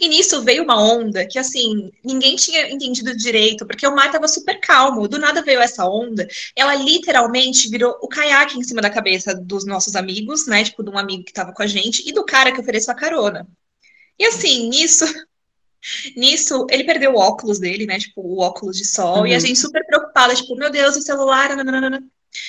E 0.00 0.08
nisso 0.08 0.42
veio 0.42 0.62
uma 0.62 0.80
onda 0.80 1.26
que, 1.26 1.38
assim, 1.38 1.90
ninguém 2.04 2.36
tinha 2.36 2.70
entendido 2.70 3.16
direito, 3.16 3.66
porque 3.66 3.86
o 3.86 3.94
mar 3.94 4.06
estava 4.06 4.28
super 4.28 4.60
calmo. 4.60 5.08
Do 5.08 5.18
nada 5.18 5.42
veio 5.42 5.60
essa 5.60 5.88
onda. 5.88 6.26
Ela 6.54 6.74
literalmente 6.74 7.68
virou 7.68 7.96
o 8.00 8.08
caiaque 8.08 8.58
em 8.58 8.62
cima 8.62 8.80
da 8.80 8.90
cabeça 8.90 9.34
dos 9.34 9.66
nossos 9.66 9.96
amigos, 9.96 10.46
né? 10.46 10.64
Tipo, 10.64 10.84
de 10.84 10.90
um 10.90 10.98
amigo 10.98 11.24
que 11.24 11.30
estava 11.30 11.52
com 11.52 11.62
a 11.62 11.66
gente 11.66 12.08
e 12.08 12.12
do 12.12 12.24
cara 12.24 12.52
que 12.52 12.60
ofereceu 12.60 12.92
a 12.92 12.96
carona. 12.96 13.46
E 14.18 14.24
assim, 14.26 14.68
nisso, 14.68 15.04
Nisso, 16.16 16.66
ele 16.70 16.84
perdeu 16.84 17.12
o 17.12 17.18
óculos 17.18 17.58
dele, 17.58 17.86
né? 17.86 17.98
Tipo, 17.98 18.20
o 18.20 18.40
óculos 18.40 18.76
de 18.76 18.84
sol. 18.84 19.20
Uhum. 19.20 19.26
E 19.26 19.32
a 19.32 19.34
uhum. 19.34 19.40
gente 19.40 19.58
super 19.58 19.84
preocupada, 19.86 20.34
tipo, 20.34 20.56
meu 20.56 20.70
Deus, 20.70 20.96
o 20.96 21.02
celular. 21.02 21.54
Nananana. 21.56 22.02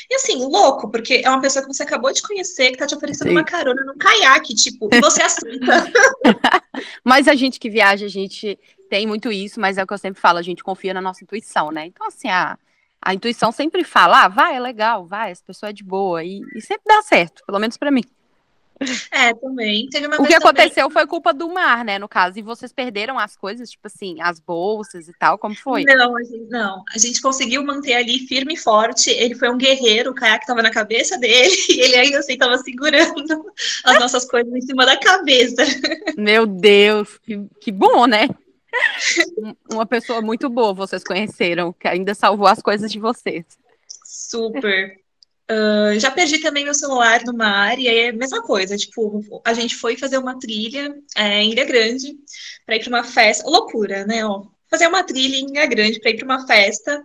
E 0.10 0.16
assim, 0.16 0.38
louco, 0.38 0.90
porque 0.90 1.22
é 1.24 1.30
uma 1.30 1.42
pessoa 1.42 1.66
que 1.66 1.74
você 1.74 1.84
acabou 1.84 2.12
de 2.12 2.22
conhecer, 2.22 2.72
que 2.72 2.78
tá 2.78 2.88
te 2.88 2.96
oferecendo 2.96 3.30
Sim. 3.30 3.36
uma 3.36 3.44
carona 3.44 3.84
num 3.84 3.98
caiaque, 3.98 4.56
tipo, 4.56 4.90
e 4.92 5.00
você 5.00 5.22
aceita. 5.22 5.92
mas 7.04 7.28
a 7.28 7.36
gente 7.36 7.60
que 7.60 7.70
viaja, 7.70 8.06
a 8.06 8.10
gente 8.10 8.58
tem 8.90 9.06
muito 9.06 9.32
isso, 9.32 9.60
mas 9.60 9.78
é 9.78 9.84
o 9.84 9.88
que 9.88 9.94
eu 9.94 9.98
sempre 9.98 10.22
falo, 10.22 10.38
a 10.38 10.44
gente 10.44 10.64
confia 10.64 10.94
na 10.94 11.02
nossa 11.02 11.24
intuição, 11.24 11.72
né? 11.72 11.86
Então, 11.86 12.08
assim, 12.08 12.30
a, 12.30 12.58
a 13.02 13.14
intuição 13.14 13.52
sempre 13.52 13.84
fala, 13.84 14.26
ah, 14.26 14.28
vai, 14.28 14.56
é 14.56 14.60
legal, 14.60 15.06
vai, 15.06 15.32
essa 15.32 15.44
pessoa 15.44 15.70
é 15.70 15.74
de 15.74 15.84
boa, 15.84 16.24
e, 16.24 16.42
e 16.56 16.62
sempre 16.62 16.84
dá 16.86 17.02
certo, 17.02 17.44
pelo 17.46 17.60
menos 17.60 17.78
para 17.78 17.92
mim. 17.92 18.04
É, 19.12 19.34
também. 19.34 19.88
O 20.20 20.26
que 20.26 20.34
aconteceu 20.34 20.84
também... 20.84 20.92
foi 20.92 21.08
culpa 21.08 21.34
do 21.34 21.50
mar, 21.50 21.84
né, 21.84 21.98
no 21.98 22.08
caso. 22.08 22.38
E 22.38 22.42
vocês 22.42 22.72
perderam 22.72 23.18
as 23.18 23.36
coisas, 23.36 23.70
tipo 23.70 23.88
assim, 23.88 24.22
as 24.22 24.40
bolsas 24.40 25.08
e 25.08 25.14
tal, 25.18 25.38
como 25.38 25.56
foi? 25.56 25.84
Não, 25.84 26.16
a 26.16 26.24
gente, 26.24 26.50
não. 26.50 26.84
A 26.94 26.98
gente 26.98 27.22
conseguiu 27.22 27.64
manter 27.64 27.94
ali 27.94 28.20
firme 28.28 28.54
e 28.54 28.58
forte. 28.58 29.10
Ele 29.10 29.36
foi 29.36 29.50
um 29.50 29.58
guerreiro, 29.58 30.12
o 30.12 30.16
caiaque 30.16 30.46
tava 30.46 30.62
na 30.62 30.72
cabeça 30.72 31.18
dele 31.18 31.56
e 31.70 31.82
ele 31.82 31.96
ainda 31.96 32.20
assim 32.20 32.38
tava 32.38 32.58
segurando 32.58 33.46
as 33.84 34.00
nossas 34.00 34.26
coisas 34.26 34.54
em 34.54 34.62
cima 34.62 34.86
da 34.86 34.98
cabeça. 34.98 35.64
Meu 36.18 36.46
Deus, 36.46 37.18
que, 37.20 37.46
que 37.60 37.72
bom, 37.72 38.06
né? 38.06 38.28
Uma 39.72 39.86
pessoa 39.86 40.22
muito 40.22 40.50
boa 40.50 40.74
vocês 40.74 41.04
conheceram, 41.04 41.74
que 41.74 41.88
ainda 41.88 42.14
salvou 42.14 42.48
as 42.48 42.62
coisas 42.62 42.92
de 42.92 43.00
vocês. 43.00 43.46
Super. 44.04 45.07
Uh, 45.50 45.98
já 45.98 46.12
perdi 46.12 46.40
também 46.40 46.66
meu 46.66 46.74
celular 46.74 47.24
no 47.26 47.34
mar, 47.34 47.80
e 47.80 47.88
aí 47.88 47.98
é 48.00 48.10
a 48.10 48.14
mesma 48.14 48.42
coisa, 48.42 48.76
tipo, 48.76 49.42
a 49.46 49.54
gente 49.54 49.78
foi 49.78 49.96
fazer 49.96 50.18
uma 50.18 50.38
trilha 50.38 50.94
é, 51.16 51.42
em 51.42 51.52
Ilha 51.52 51.64
Grande 51.64 52.18
para 52.66 52.76
ir 52.76 52.84
para 52.84 52.90
uma 52.90 53.04
festa. 53.04 53.50
Loucura, 53.50 54.06
né? 54.06 54.26
Ó, 54.26 54.44
fazer 54.70 54.88
uma 54.88 55.04
trilha 55.04 55.38
em 55.38 55.50
Ilha 55.50 55.66
Grande 55.66 56.02
para 56.02 56.12
ir 56.12 56.18
para 56.18 56.26
uma 56.26 56.46
festa. 56.46 57.02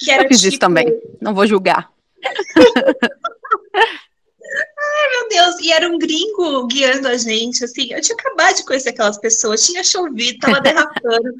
Que 0.00 0.10
era, 0.10 0.24
Eu 0.24 0.28
fiz 0.28 0.38
tipo... 0.38 0.50
isso 0.50 0.58
também, 0.58 1.00
não 1.20 1.32
vou 1.32 1.46
julgar. 1.46 1.88
Ai, 4.78 5.08
meu 5.10 5.28
Deus, 5.28 5.60
e 5.60 5.72
era 5.72 5.88
um 5.88 5.98
gringo 5.98 6.66
guiando 6.66 7.08
a 7.08 7.16
gente, 7.16 7.64
assim, 7.64 7.92
eu 7.92 8.00
tinha 8.00 8.16
acabado 8.16 8.56
de 8.56 8.64
conhecer 8.64 8.90
aquelas 8.90 9.18
pessoas, 9.18 9.64
tinha 9.64 9.82
chovido, 9.84 10.38
tava 10.38 10.60
derrapando, 10.60 11.34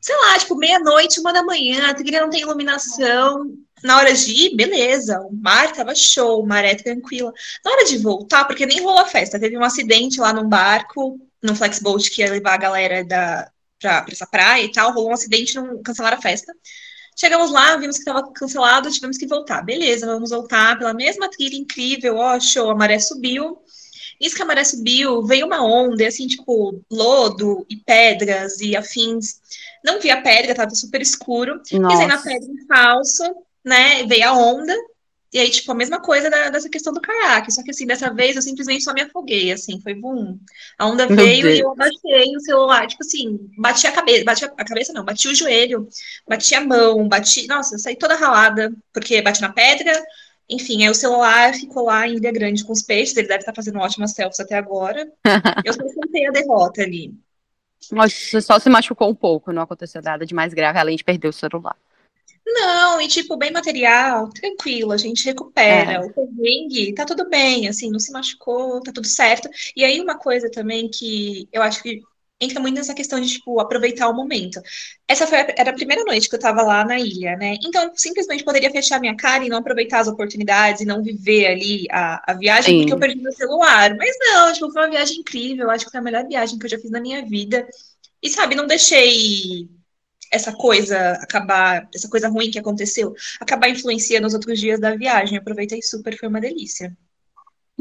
sei 0.00 0.16
lá, 0.16 0.38
tipo, 0.38 0.56
meia-noite, 0.56 1.20
uma 1.20 1.32
da 1.32 1.42
manhã, 1.42 1.88
a 1.88 1.94
trilha 1.94 2.20
não 2.20 2.30
tem 2.30 2.40
iluminação, 2.40 3.54
na 3.84 3.98
hora 3.98 4.14
de 4.14 4.30
ir, 4.32 4.56
beleza, 4.56 5.20
o 5.20 5.30
mar 5.30 5.70
tava 5.72 5.94
show, 5.94 6.42
o 6.42 6.46
mar 6.46 6.64
é 6.64 6.74
tranquila. 6.74 7.30
Na 7.62 7.70
hora 7.70 7.84
de 7.84 7.98
voltar, 7.98 8.46
porque 8.46 8.64
nem 8.64 8.80
rolou 8.80 9.00
a 9.00 9.04
festa, 9.04 9.38
teve 9.38 9.58
um 9.58 9.62
acidente 9.62 10.18
lá 10.18 10.32
num 10.32 10.48
barco, 10.48 11.20
num 11.42 11.54
flexboat 11.54 12.10
que 12.10 12.22
ia 12.22 12.30
levar 12.30 12.54
a 12.54 12.58
galera 12.58 13.04
da, 13.04 13.50
pra, 13.78 14.00
pra 14.00 14.12
essa 14.12 14.26
praia 14.26 14.64
e 14.64 14.72
tal, 14.72 14.90
rolou 14.92 15.10
um 15.10 15.14
acidente, 15.14 15.54
não 15.54 15.82
cancelaram 15.82 16.16
a 16.16 16.22
festa. 16.22 16.50
Chegamos 17.14 17.52
lá, 17.52 17.76
vimos 17.76 17.96
que 17.96 18.02
estava 18.02 18.32
cancelado, 18.32 18.90
tivemos 18.90 19.18
que 19.18 19.26
voltar. 19.26 19.62
Beleza, 19.62 20.06
vamos 20.06 20.30
voltar 20.30 20.78
pela 20.78 20.94
mesma 20.94 21.28
trilha 21.28 21.54
incrível, 21.54 22.16
ó, 22.16 22.40
show, 22.40 22.70
a 22.70 22.74
maré 22.74 22.98
subiu. 22.98 23.58
Isso 24.18 24.34
que 24.34 24.42
a 24.42 24.46
maré 24.46 24.64
subiu, 24.64 25.22
veio 25.26 25.46
uma 25.46 25.62
onda, 25.62 26.08
assim, 26.08 26.26
tipo, 26.26 26.82
lodo 26.90 27.66
e 27.68 27.76
pedras 27.76 28.60
e 28.60 28.74
afins. 28.74 29.40
Não 29.84 30.00
vi 30.00 30.10
a 30.10 30.22
pedra, 30.22 30.54
tava 30.54 30.74
super 30.74 31.02
escuro. 31.02 31.60
Nossa. 31.72 31.94
Pisei 31.94 32.06
na 32.06 32.18
pedra 32.18 32.50
em 32.50 32.66
falso, 32.66 33.22
né, 33.64 34.04
veio 34.04 34.28
a 34.28 34.32
onda, 34.32 34.74
e 35.34 35.38
aí, 35.40 35.50
tipo, 35.50 35.72
a 35.72 35.74
mesma 35.74 36.00
coisa 36.00 36.30
da, 36.30 36.48
dessa 36.48 36.68
questão 36.68 36.92
do 36.92 37.00
caiaque, 37.00 37.50
só 37.50 37.60
que 37.64 37.72
assim, 37.72 37.84
dessa 37.88 38.08
vez 38.14 38.36
eu 38.36 38.42
simplesmente 38.42 38.84
só 38.84 38.94
me 38.94 39.00
afoguei, 39.02 39.50
assim, 39.50 39.80
foi 39.80 39.92
bum. 39.92 40.38
A 40.78 40.86
onda 40.86 41.08
Meu 41.08 41.16
veio 41.16 41.42
Deus. 41.42 41.58
e 41.58 41.60
eu 41.60 41.72
abaixei 41.72 42.36
o 42.36 42.40
celular, 42.40 42.86
tipo 42.86 43.02
assim, 43.02 43.50
bati 43.58 43.84
a 43.88 43.92
cabeça, 43.92 44.24
bati 44.24 44.44
a, 44.44 44.52
a, 44.56 44.64
cabeça 44.64 44.92
não, 44.92 45.04
bati 45.04 45.26
o 45.26 45.34
joelho, 45.34 45.88
bati 46.28 46.54
a 46.54 46.60
mão, 46.64 47.08
bati, 47.08 47.48
nossa, 47.48 47.76
saí 47.78 47.96
toda 47.96 48.14
ralada, 48.14 48.72
porque 48.92 49.20
bati 49.22 49.40
na 49.40 49.52
pedra, 49.52 50.00
enfim, 50.48 50.84
aí 50.84 50.90
o 50.90 50.94
celular 50.94 51.52
ficou 51.52 51.86
lá 51.86 52.06
em 52.06 52.14
Ilha 52.14 52.30
Grande 52.30 52.64
com 52.64 52.72
os 52.72 52.82
peixes, 52.82 53.16
ele 53.16 53.26
deve 53.26 53.40
estar 53.40 53.52
fazendo 53.52 53.80
ótimas 53.80 54.12
selfies 54.12 54.38
até 54.38 54.54
agora. 54.56 55.10
eu 55.64 55.72
só 55.72 55.82
sentei 55.88 56.28
a 56.28 56.30
derrota 56.30 56.82
ali. 56.82 57.12
Você 57.90 58.40
só 58.40 58.60
se 58.60 58.70
machucou 58.70 59.10
um 59.10 59.14
pouco, 59.16 59.52
não 59.52 59.62
aconteceu 59.62 60.00
nada 60.00 60.24
de 60.24 60.32
mais 60.32 60.54
grave, 60.54 60.78
além 60.78 60.94
de 60.94 61.02
perder 61.02 61.26
o 61.26 61.32
celular. 61.32 61.76
Não, 62.46 63.00
e 63.00 63.08
tipo, 63.08 63.36
bem 63.36 63.50
material, 63.50 64.28
tranquilo, 64.30 64.92
a 64.92 64.96
gente 64.96 65.24
recupera. 65.24 65.92
É. 65.92 66.00
O 66.00 66.12
perrengue 66.12 66.94
tá 66.94 67.04
tudo 67.04 67.28
bem, 67.28 67.68
assim, 67.68 67.90
não 67.90 67.98
se 67.98 68.12
machucou, 68.12 68.82
tá 68.82 68.92
tudo 68.92 69.06
certo. 69.06 69.48
E 69.74 69.84
aí, 69.84 70.00
uma 70.00 70.18
coisa 70.18 70.50
também 70.50 70.90
que 70.90 71.48
eu 71.52 71.62
acho 71.62 71.82
que 71.82 72.02
entra 72.40 72.60
muito 72.60 72.74
nessa 72.74 72.94
questão 72.94 73.18
de, 73.20 73.28
tipo, 73.28 73.58
aproveitar 73.60 74.08
o 74.08 74.14
momento. 74.14 74.60
Essa 75.08 75.26
foi 75.26 75.38
era 75.56 75.70
a 75.70 75.74
primeira 75.74 76.04
noite 76.04 76.28
que 76.28 76.34
eu 76.34 76.40
tava 76.40 76.62
lá 76.62 76.84
na 76.84 76.98
ilha, 76.98 77.36
né? 77.36 77.56
Então, 77.62 77.92
simplesmente 77.94 78.44
poderia 78.44 78.70
fechar 78.70 79.00
minha 79.00 79.16
cara 79.16 79.44
e 79.44 79.48
não 79.48 79.58
aproveitar 79.58 80.00
as 80.00 80.08
oportunidades 80.08 80.82
e 80.82 80.84
não 80.84 81.02
viver 81.02 81.46
ali 81.46 81.86
a, 81.90 82.32
a 82.32 82.34
viagem, 82.34 82.74
Sim. 82.74 82.78
porque 82.80 82.92
eu 82.92 82.98
perdi 82.98 83.22
meu 83.22 83.32
celular. 83.32 83.96
Mas 83.96 84.14
não, 84.20 84.52
tipo, 84.52 84.70
foi 84.70 84.82
uma 84.82 84.90
viagem 84.90 85.18
incrível, 85.18 85.70
acho 85.70 85.86
que 85.86 85.90
foi 85.90 86.00
a 86.00 86.02
melhor 86.02 86.26
viagem 86.26 86.58
que 86.58 86.66
eu 86.66 86.70
já 86.70 86.78
fiz 86.78 86.90
na 86.90 87.00
minha 87.00 87.24
vida. 87.24 87.66
E, 88.22 88.28
sabe, 88.28 88.54
não 88.54 88.66
deixei 88.66 89.68
essa 90.30 90.52
coisa 90.52 91.12
acabar, 91.12 91.88
essa 91.94 92.08
coisa 92.08 92.28
ruim 92.28 92.50
que 92.50 92.58
aconteceu, 92.58 93.14
acabar 93.40 93.68
influenciando 93.68 94.26
os 94.26 94.34
outros 94.34 94.58
dias 94.58 94.80
da 94.80 94.96
viagem. 94.96 95.38
Aproveitei 95.38 95.82
super, 95.82 96.16
foi 96.18 96.28
uma 96.28 96.40
delícia. 96.40 96.96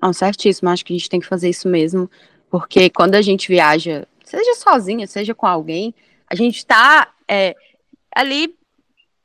Não, 0.01 0.12
certíssimo, 0.12 0.69
acho 0.69 0.84
que 0.84 0.93
a 0.93 0.97
gente 0.97 1.10
tem 1.10 1.19
que 1.19 1.27
fazer 1.27 1.49
isso 1.49 1.67
mesmo, 1.67 2.10
porque 2.49 2.89
quando 2.89 3.15
a 3.15 3.21
gente 3.21 3.47
viaja, 3.47 4.08
seja 4.23 4.56
sozinha, 4.56 5.08
seja 5.08 5.34
com 5.34 5.45
alguém, 5.45 5.93
a 6.27 6.36
gente 6.36 6.65
tá 6.65 7.13
é, 7.27 7.56
ali 8.15 8.56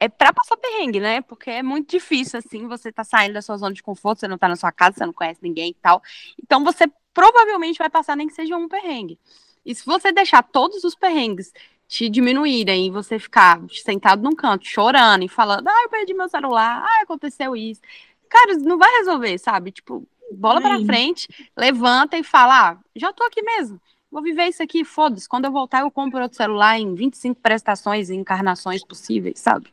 é 0.00 0.08
para 0.08 0.32
passar 0.32 0.56
perrengue, 0.56 1.00
né? 1.00 1.20
Porque 1.22 1.50
é 1.50 1.62
muito 1.62 1.90
difícil, 1.90 2.38
assim, 2.38 2.68
você 2.68 2.92
tá 2.92 3.02
saindo 3.02 3.34
da 3.34 3.42
sua 3.42 3.56
zona 3.56 3.74
de 3.74 3.82
conforto, 3.82 4.20
você 4.20 4.28
não 4.28 4.38
tá 4.38 4.48
na 4.48 4.56
sua 4.56 4.70
casa, 4.70 4.96
você 4.96 5.06
não 5.06 5.12
conhece 5.12 5.40
ninguém 5.42 5.70
e 5.70 5.74
tal. 5.74 6.00
Então 6.42 6.62
você 6.62 6.84
provavelmente 7.12 7.78
vai 7.78 7.90
passar 7.90 8.16
nem 8.16 8.28
que 8.28 8.34
seja 8.34 8.56
um 8.56 8.68
perrengue. 8.68 9.18
E 9.66 9.74
se 9.74 9.84
você 9.84 10.12
deixar 10.12 10.42
todos 10.42 10.84
os 10.84 10.94
perrengues 10.94 11.52
te 11.88 12.08
diminuírem 12.08 12.86
e 12.86 12.90
você 12.90 13.18
ficar 13.18 13.60
sentado 13.70 14.22
num 14.22 14.34
canto, 14.34 14.66
chorando 14.66 15.24
e 15.24 15.28
falando, 15.28 15.66
ah, 15.66 15.82
eu 15.84 15.88
perdi 15.88 16.14
meu 16.14 16.28
celular, 16.28 16.84
ah, 16.84 17.02
aconteceu 17.02 17.56
isso. 17.56 17.80
Cara, 18.28 18.54
não 18.58 18.78
vai 18.78 18.90
resolver, 18.98 19.38
sabe? 19.38 19.72
Tipo, 19.72 20.06
bola 20.30 20.60
para 20.60 20.78
frente, 20.84 21.26
levanta 21.56 22.18
e 22.18 22.22
fala, 22.22 22.72
ah, 22.72 22.78
já 22.94 23.12
tô 23.12 23.24
aqui 23.24 23.42
mesmo 23.42 23.80
vou 24.10 24.22
viver 24.22 24.46
isso 24.46 24.62
aqui, 24.62 24.84
foda-se. 24.84 25.28
Quando 25.28 25.44
eu 25.44 25.52
voltar, 25.52 25.80
eu 25.80 25.90
compro 25.90 26.20
outro 26.20 26.36
celular 26.36 26.78
em 26.78 26.94
25 26.94 27.40
prestações 27.40 28.10
e 28.10 28.14
encarnações 28.14 28.84
possíveis, 28.84 29.38
sabe? 29.38 29.68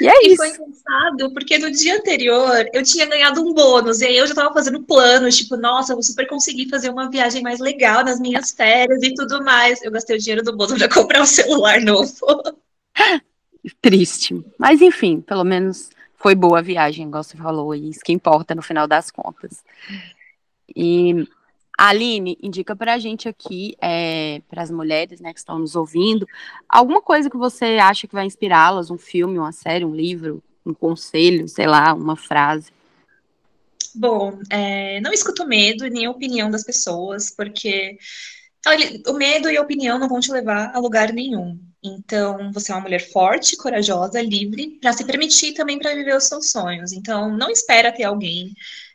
E 0.00 0.08
é 0.08 0.12
e 0.24 0.28
isso. 0.28 0.36
foi 0.36 0.48
engraçado, 0.48 1.32
porque 1.32 1.58
no 1.58 1.70
dia 1.70 1.96
anterior 1.96 2.68
eu 2.72 2.82
tinha 2.82 3.06
ganhado 3.06 3.40
um 3.40 3.52
bônus, 3.54 4.00
e 4.00 4.06
aí 4.06 4.16
eu 4.16 4.26
já 4.26 4.34
tava 4.34 4.52
fazendo 4.52 4.82
planos, 4.82 5.36
tipo, 5.36 5.56
nossa, 5.56 5.92
eu 5.92 5.96
vou 5.96 6.02
super 6.02 6.26
conseguir 6.26 6.68
fazer 6.68 6.90
uma 6.90 7.10
viagem 7.10 7.42
mais 7.42 7.60
legal 7.60 8.04
nas 8.04 8.20
minhas 8.20 8.50
férias 8.50 9.02
e 9.02 9.14
tudo 9.14 9.42
mais. 9.44 9.82
Eu 9.82 9.90
gastei 9.90 10.16
o 10.16 10.20
dinheiro 10.20 10.42
do 10.42 10.56
bônus 10.56 10.78
pra 10.78 10.88
comprar 10.88 11.22
um 11.22 11.26
celular 11.26 11.80
novo. 11.80 12.12
Triste. 13.80 14.44
Mas 14.58 14.80
enfim, 14.80 15.20
pelo 15.20 15.44
menos 15.44 15.90
foi 16.16 16.34
boa 16.34 16.58
a 16.58 16.62
viagem, 16.62 17.06
igual 17.06 17.22
você 17.22 17.36
falou, 17.36 17.74
e 17.74 17.90
isso 17.90 18.00
que 18.04 18.12
importa 18.12 18.54
no 18.54 18.62
final 18.62 18.88
das 18.88 19.10
contas. 19.10 19.62
E 20.74 21.26
Aline, 21.78 22.36
indica 22.42 22.74
para 22.74 22.94
a 22.94 22.98
gente 22.98 23.28
aqui, 23.28 23.76
é, 23.80 24.42
para 24.48 24.62
as 24.62 24.70
mulheres 24.70 25.20
né, 25.20 25.32
que 25.32 25.38
estão 25.38 25.60
nos 25.60 25.76
ouvindo, 25.76 26.26
alguma 26.68 27.00
coisa 27.00 27.30
que 27.30 27.36
você 27.36 27.78
acha 27.80 28.08
que 28.08 28.14
vai 28.14 28.26
inspirá-las, 28.26 28.90
um 28.90 28.98
filme, 28.98 29.38
uma 29.38 29.52
série, 29.52 29.84
um 29.84 29.94
livro, 29.94 30.42
um 30.66 30.74
conselho, 30.74 31.46
sei 31.46 31.68
lá, 31.68 31.94
uma 31.94 32.16
frase. 32.16 32.72
Bom, 33.94 34.40
é, 34.50 35.00
não 35.00 35.12
escuto 35.12 35.46
medo 35.46 35.86
nem 35.86 36.06
a 36.06 36.10
opinião 36.10 36.50
das 36.50 36.64
pessoas, 36.64 37.30
porque 37.30 37.96
o 39.06 39.12
medo 39.12 39.48
e 39.48 39.56
a 39.56 39.62
opinião 39.62 40.00
não 40.00 40.08
vão 40.08 40.18
te 40.18 40.32
levar 40.32 40.74
a 40.74 40.80
lugar 40.80 41.12
nenhum. 41.12 41.58
Então, 41.82 42.52
você 42.52 42.72
é 42.72 42.74
uma 42.74 42.82
mulher 42.82 43.08
forte, 43.10 43.56
corajosa, 43.56 44.20
livre, 44.20 44.78
para 44.80 44.92
se 44.92 45.04
permitir 45.04 45.52
também 45.52 45.78
para 45.78 45.94
viver 45.94 46.16
os 46.16 46.24
seus 46.24 46.50
sonhos. 46.50 46.92
Então, 46.92 47.36
não 47.36 47.50
espera 47.50 47.92
ter 47.92 48.02
alguém 48.02 48.52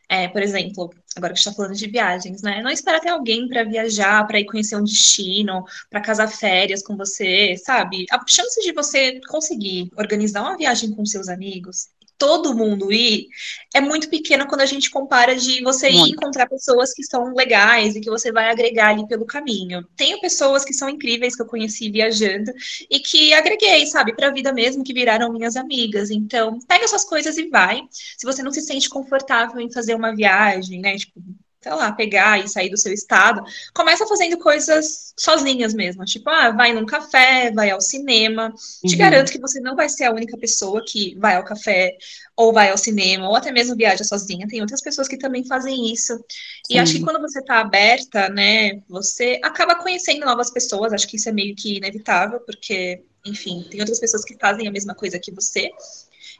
é, 0.09 0.27
por 0.27 0.41
exemplo, 0.41 0.89
agora 1.15 1.33
que 1.33 1.39
está 1.39 1.51
falando 1.53 1.75
de 1.75 1.87
viagens, 1.87 2.41
né? 2.41 2.61
Não 2.61 2.69
espera 2.69 2.99
ter 2.99 3.09
alguém 3.09 3.47
para 3.47 3.63
viajar, 3.63 4.25
para 4.27 4.39
ir 4.39 4.45
conhecer 4.45 4.75
um 4.75 4.83
destino, 4.83 5.65
para 5.89 6.01
casar 6.01 6.27
férias 6.27 6.83
com 6.83 6.95
você, 6.95 7.55
sabe? 7.57 8.05
A 8.11 8.23
chance 8.27 8.61
de 8.61 8.71
você 8.73 9.19
conseguir 9.27 9.89
organizar 9.95 10.41
uma 10.41 10.57
viagem 10.57 10.91
com 10.91 11.05
seus 11.05 11.29
amigos 11.29 11.87
todo 12.23 12.55
mundo 12.55 12.89
ir, 12.89 13.27
é 13.73 13.81
muito 13.81 14.09
pequena 14.09 14.47
quando 14.47 14.61
a 14.61 14.65
gente 14.65 14.89
compara 14.89 15.35
de 15.35 15.61
você 15.61 15.89
ir 15.89 16.09
encontrar 16.09 16.47
pessoas 16.47 16.93
que 16.93 17.03
são 17.03 17.33
legais 17.35 17.97
e 17.97 17.99
que 17.99 18.09
você 18.09 18.31
vai 18.31 18.49
agregar 18.49 18.91
ali 18.91 19.05
pelo 19.05 19.25
caminho. 19.25 19.85
Tenho 19.97 20.21
pessoas 20.21 20.63
que 20.63 20.73
são 20.73 20.87
incríveis 20.87 21.35
que 21.35 21.41
eu 21.41 21.45
conheci 21.45 21.91
viajando 21.91 22.53
e 22.89 23.01
que 23.01 23.33
agreguei, 23.33 23.85
sabe, 23.87 24.15
para 24.15 24.29
a 24.29 24.31
vida 24.31 24.53
mesmo, 24.53 24.85
que 24.85 24.93
viraram 24.93 25.33
minhas 25.33 25.57
amigas. 25.57 26.09
Então, 26.09 26.59
pega 26.65 26.87
suas 26.87 27.03
coisas 27.03 27.37
e 27.37 27.49
vai. 27.49 27.81
Se 27.91 28.25
você 28.25 28.41
não 28.41 28.53
se 28.53 28.61
sente 28.61 28.87
confortável 28.87 29.59
em 29.59 29.69
fazer 29.69 29.93
uma 29.93 30.15
viagem, 30.15 30.79
né, 30.79 30.95
tipo, 30.95 31.21
sei 31.63 31.73
lá, 31.73 31.91
pegar 31.93 32.43
e 32.43 32.49
sair 32.49 32.69
do 32.69 32.77
seu 32.77 32.91
estado, 32.91 33.41
começa 33.73 34.05
fazendo 34.05 34.37
coisas 34.37 35.13
sozinhas 35.17 35.73
mesmo. 35.73 36.03
Tipo, 36.03 36.29
ah, 36.29 36.51
vai 36.51 36.73
num 36.73 36.85
café, 36.85 37.51
vai 37.51 37.69
ao 37.71 37.79
cinema. 37.79 38.49
Uhum. 38.49 38.89
Te 38.89 38.95
garanto 38.97 39.31
que 39.31 39.39
você 39.39 39.61
não 39.61 39.75
vai 39.75 39.87
ser 39.87 40.03
a 40.03 40.11
única 40.11 40.37
pessoa 40.37 40.83
que 40.85 41.15
vai 41.17 41.35
ao 41.35 41.43
café 41.45 41.95
ou 42.35 42.51
vai 42.51 42.69
ao 42.69 42.77
cinema, 42.77 43.29
ou 43.29 43.35
até 43.35 43.51
mesmo 43.51 43.75
viaja 43.75 44.03
sozinha. 44.03 44.47
Tem 44.47 44.59
outras 44.59 44.81
pessoas 44.81 45.07
que 45.07 45.17
também 45.17 45.45
fazem 45.45 45.91
isso. 45.91 46.13
Sim. 46.17 46.75
E 46.75 46.79
acho 46.79 46.93
que 46.93 47.01
quando 47.01 47.21
você 47.21 47.39
está 47.39 47.59
aberta, 47.59 48.27
né, 48.29 48.81
você 48.89 49.39
acaba 49.41 49.75
conhecendo 49.75 50.25
novas 50.25 50.51
pessoas. 50.51 50.91
Acho 50.91 51.07
que 51.07 51.15
isso 51.15 51.29
é 51.29 51.31
meio 51.31 51.55
que 51.55 51.77
inevitável, 51.77 52.39
porque, 52.41 53.01
enfim, 53.25 53.65
tem 53.69 53.79
outras 53.79 53.99
pessoas 53.99 54.25
que 54.25 54.37
fazem 54.37 54.67
a 54.67 54.71
mesma 54.71 54.93
coisa 54.93 55.17
que 55.17 55.31
você. 55.31 55.69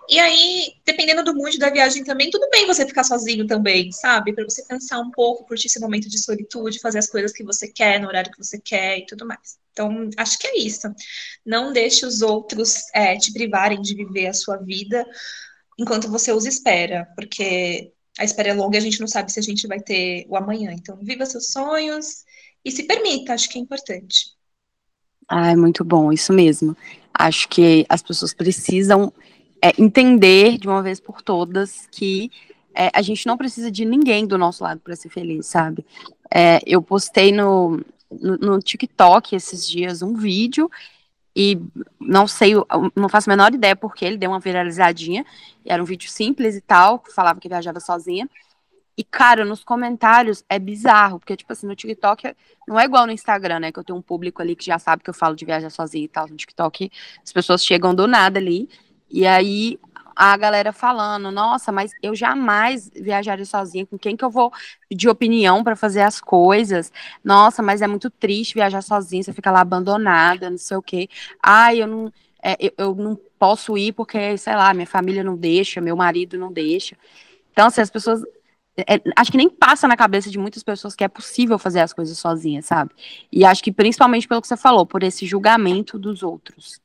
E 0.10 0.20
aí, 0.20 0.74
dependendo 0.86 1.24
do 1.24 1.34
mood 1.34 1.58
da 1.58 1.70
viagem 1.70 2.04
também, 2.04 2.30
tudo 2.30 2.50
bem 2.50 2.68
você 2.68 2.86
ficar 2.86 3.04
sozinho 3.04 3.48
também, 3.48 3.92
sabe? 3.92 4.34
Para 4.34 4.44
você 4.44 4.64
pensar 4.66 5.00
um 5.00 5.10
pouco, 5.10 5.46
curtir 5.46 5.68
esse 5.68 5.80
momento 5.80 6.10
de 6.10 6.22
solitude, 6.22 6.80
fazer 6.80 7.00
as 7.00 7.08
coisas 7.08 7.32
que 7.32 7.44
você 7.44 7.70
quer, 7.70 8.00
no 8.00 8.08
horário 8.08 8.32
que 8.32 8.38
você 8.38 8.60
quer 8.60 9.00
e 9.00 9.06
tudo 9.06 9.26
mais. 9.26 9.58
Então, 9.72 10.10
acho 10.18 10.38
que 10.38 10.48
é 10.48 10.58
isso. 10.60 10.88
Não 11.46 11.72
deixe 11.72 12.06
os 12.06 12.22
outros 12.22 12.84
é, 12.94 13.18
te 13.18 13.32
privarem 13.32 13.82
de 13.82 13.96
viver 13.96 14.28
a 14.28 14.34
sua 14.34 14.58
vida 14.58 15.06
enquanto 15.80 16.10
você 16.10 16.32
os 16.32 16.46
espera, 16.46 17.08
porque 17.16 17.92
a 18.20 18.24
espera 18.24 18.50
é 18.50 18.54
longa 18.54 18.78
e 18.78 18.80
a 18.80 18.82
gente 18.82 19.00
não 19.00 19.08
sabe 19.08 19.32
se 19.32 19.40
a 19.40 19.44
gente 19.44 19.68
vai 19.68 19.80
ter 19.80 20.26
o 20.30 20.36
amanhã. 20.36 20.72
Então, 20.72 20.98
viva 21.02 21.26
seus 21.26 21.48
sonhos 21.48 22.24
e 22.64 22.72
se 22.72 22.84
permita, 22.84 23.34
acho 23.34 23.50
que 23.50 23.58
é 23.58 23.62
importante. 23.62 24.34
Ai, 25.28 25.56
muito 25.56 25.84
bom, 25.84 26.12
isso 26.12 26.34
mesmo. 26.34 26.76
Acho 27.14 27.48
que 27.48 27.86
as 27.90 28.02
pessoas 28.02 28.34
precisam 28.34 29.12
é, 29.64 29.72
entender 29.82 30.58
de 30.58 30.68
uma 30.68 30.84
vez 30.84 31.00
por 31.00 31.22
todas 31.22 31.88
que 31.90 32.30
é, 32.76 32.92
a 32.94 33.02
gente 33.02 33.26
não 33.26 33.38
precisa 33.38 33.72
de 33.72 33.86
ninguém 33.86 34.28
do 34.28 34.38
nosso 34.38 34.62
lado 34.62 34.82
para 34.82 34.94
ser 34.94 35.08
feliz, 35.08 35.46
sabe? 35.46 35.86
É, 36.30 36.60
eu 36.66 36.82
postei 36.82 37.32
no, 37.32 37.80
no, 38.12 38.38
no, 38.38 38.60
TikTok 38.60 39.34
esses 39.34 39.66
dias 39.66 40.02
um 40.02 40.16
vídeo 40.16 40.70
e 41.34 41.58
não 41.98 42.28
sei, 42.28 42.56
não 42.94 43.08
faço 43.08 43.30
a 43.30 43.34
menor 43.34 43.54
ideia 43.54 43.74
porque 43.74 44.04
ele 44.04 44.18
deu 44.18 44.32
uma 44.32 44.40
viralizadinha. 44.40 45.26
era 45.66 45.82
um 45.82 45.86
vídeo 45.86 46.10
simples 46.10 46.58
e 46.58 46.62
tal, 46.62 47.02
falava 47.16 47.40
que 47.40 47.48
viajava 47.48 47.80
sozinha. 47.80 48.30
E, 48.98 49.04
cara, 49.04 49.46
nos 49.46 49.64
comentários 49.64 50.44
é 50.50 50.60
bizarro, 50.60 51.20
porque, 51.20 51.38
tipo 51.38 51.54
assim, 51.54 51.66
no 51.66 51.76
TikTok 51.76 52.36
não 52.68 52.78
é 52.78 52.84
igual 52.84 53.08
no 53.08 53.14
Instagram, 53.14 53.60
né? 53.62 53.72
Que 53.72 53.80
eu 53.80 53.84
tenho 53.84 53.98
um 53.98 54.02
público 54.02 54.42
ali 54.42 54.56
que 54.56 54.66
já 54.66 54.78
sabe 54.78 55.04
que 55.04 55.10
eu 55.10 55.14
falo 55.14 55.36
de 55.36 55.46
viajar 55.46 55.70
sozinha 55.70 56.04
e 56.04 56.08
tal. 56.08 56.28
No 56.28 56.36
TikTok, 56.36 56.92
as 57.24 57.32
pessoas 57.32 57.66
chegam 57.66 57.96
do 57.96 58.08
nada 58.08 58.40
ali 58.40 58.70
e 59.14 59.28
aí 59.28 59.80
a 60.16 60.36
galera 60.38 60.72
falando, 60.74 61.32
nossa, 61.32 61.72
mas 61.72 61.92
eu 62.02 62.16
jamais 62.16 62.90
viajaria 62.94 63.46
sozinha, 63.46 63.86
com 63.86 63.98
quem 63.98 64.16
que 64.16 64.26
eu 64.26 64.30
vou 64.30 64.52
pedir 64.90 65.10
opinião 65.10 65.64
para 65.64 65.76
fazer 65.76 66.02
as 66.02 66.20
coisas? 66.20 66.92
Nossa, 67.24 67.62
mas 67.62 67.82
é 67.82 67.88
muito 67.88 68.10
triste 68.10 68.56
viajar 68.56 68.82
sozinha, 68.82 69.24
você 69.24 69.34
fica 69.34 69.52
lá 69.52 69.62
abandonada, 69.62 70.50
não 70.50 70.58
sei 70.58 70.78
o 70.78 70.82
quê. 70.82 71.10
Ai, 71.42 71.82
eu 71.82 71.88
não, 71.88 72.14
é, 72.42 72.58
eu, 72.60 72.72
eu, 72.78 72.96
não 72.96 73.20
posso 73.40 73.78
ir 73.78 73.94
porque, 73.94 74.38
sei 74.38 74.56
lá, 74.56 74.74
minha 74.74 74.88
família 74.88 75.24
não 75.24 75.38
deixa, 75.38 75.80
meu 75.80 75.96
marido 75.96 76.38
não 76.38 76.52
deixa. 76.52 76.98
Então, 77.52 77.68
assim, 77.68 77.82
as 77.82 77.90
pessoas. 77.90 78.22
É, 78.76 79.00
acho 79.16 79.32
que 79.32 79.38
nem 79.38 79.50
passa 79.50 79.88
na 79.88 79.96
cabeça 79.96 80.32
de 80.32 80.40
muitas 80.40 80.64
pessoas 80.64 80.96
que 80.96 81.04
é 81.04 81.08
possível 81.08 81.60
fazer 81.60 81.82
as 81.82 81.94
coisas 81.94 82.18
sozinhas, 82.18 82.66
sabe? 82.66 82.92
E 83.32 83.46
acho 83.46 83.64
que 83.64 83.72
principalmente 83.72 84.28
pelo 84.28 84.42
que 84.42 84.48
você 84.48 84.58
falou, 84.58 84.84
por 84.86 85.04
esse 85.04 85.28
julgamento 85.28 86.00
dos 86.00 86.24
outros. 86.24 86.82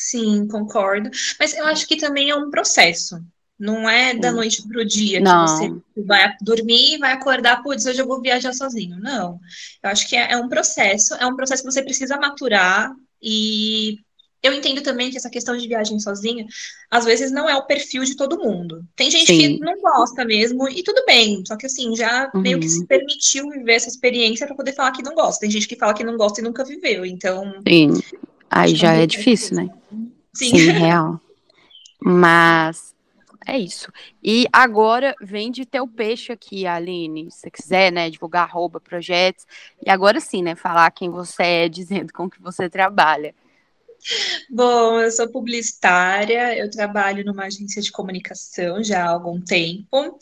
Sim, 0.00 0.46
concordo. 0.46 1.10
Mas 1.40 1.54
eu 1.54 1.66
acho 1.66 1.86
que 1.88 1.96
também 1.96 2.30
é 2.30 2.36
um 2.36 2.50
processo. 2.50 3.20
Não 3.58 3.90
é 3.90 4.14
da 4.14 4.30
noite 4.30 4.62
para 4.62 4.80
o 4.80 4.84
dia 4.84 5.18
não. 5.18 5.44
que 5.44 5.50
você 5.50 6.02
vai 6.06 6.32
dormir 6.40 6.94
e 6.94 6.98
vai 6.98 7.12
acordar, 7.12 7.60
putz, 7.64 7.84
hoje 7.84 8.00
eu 8.00 8.06
vou 8.06 8.22
viajar 8.22 8.52
sozinho. 8.52 8.96
Não. 9.00 9.40
Eu 9.82 9.90
acho 9.90 10.08
que 10.08 10.14
é, 10.14 10.34
é 10.34 10.36
um 10.36 10.48
processo, 10.48 11.14
é 11.14 11.26
um 11.26 11.34
processo 11.34 11.64
que 11.64 11.72
você 11.72 11.82
precisa 11.82 12.16
maturar 12.16 12.92
e 13.20 13.98
eu 14.40 14.52
entendo 14.52 14.80
também 14.82 15.10
que 15.10 15.16
essa 15.16 15.28
questão 15.28 15.56
de 15.56 15.66
viagem 15.66 15.98
sozinha, 15.98 16.46
às 16.88 17.04
vezes 17.04 17.32
não 17.32 17.50
é 17.50 17.56
o 17.56 17.66
perfil 17.66 18.04
de 18.04 18.14
todo 18.14 18.38
mundo. 18.38 18.84
Tem 18.94 19.10
gente 19.10 19.26
Sim. 19.26 19.56
que 19.56 19.58
não 19.58 19.80
gosta 19.80 20.24
mesmo, 20.24 20.68
e 20.68 20.84
tudo 20.84 21.04
bem, 21.04 21.42
só 21.44 21.56
que 21.56 21.66
assim, 21.66 21.96
já 21.96 22.30
uhum. 22.32 22.40
meio 22.40 22.60
que 22.60 22.68
se 22.68 22.86
permitiu 22.86 23.50
viver 23.50 23.74
essa 23.74 23.88
experiência 23.88 24.46
para 24.46 24.54
poder 24.54 24.74
falar 24.74 24.92
que 24.92 25.02
não 25.02 25.16
gosta. 25.16 25.40
Tem 25.40 25.50
gente 25.50 25.66
que 25.66 25.74
fala 25.74 25.92
que 25.92 26.04
não 26.04 26.16
gosta 26.16 26.40
e 26.40 26.44
nunca 26.44 26.64
viveu, 26.64 27.04
então. 27.04 27.52
Sim. 27.66 28.00
Aí 28.50 28.74
já 28.74 28.94
é 28.94 29.06
difícil, 29.06 29.56
né? 29.56 29.68
Sim. 30.34 30.56
Sim, 30.56 30.70
real. 30.70 31.20
Mas 32.00 32.94
é 33.46 33.58
isso. 33.58 33.90
E 34.22 34.46
agora 34.52 35.14
vem 35.20 35.50
de 35.50 35.64
ter 35.64 35.80
o 35.80 35.88
peixe 35.88 36.32
aqui, 36.32 36.66
Aline. 36.66 37.30
Se 37.30 37.38
você 37.38 37.50
quiser, 37.50 37.90
né, 37.90 38.10
divulgar 38.10 38.44
arroba, 38.44 38.78
projetos. 38.78 39.46
E 39.84 39.90
agora 39.90 40.20
sim, 40.20 40.42
né, 40.42 40.54
falar 40.54 40.90
quem 40.90 41.10
você 41.10 41.42
é, 41.42 41.68
dizendo 41.70 42.12
com 42.12 42.28
que 42.28 42.40
você 42.40 42.68
trabalha. 42.68 43.34
Bom, 44.48 45.00
eu 45.00 45.10
sou 45.10 45.28
publicitária, 45.28 46.56
eu 46.56 46.70
trabalho 46.70 47.24
numa 47.24 47.46
agência 47.46 47.82
de 47.82 47.90
comunicação 47.90 48.82
já 48.82 49.04
há 49.04 49.10
algum 49.10 49.40
tempo. 49.40 50.18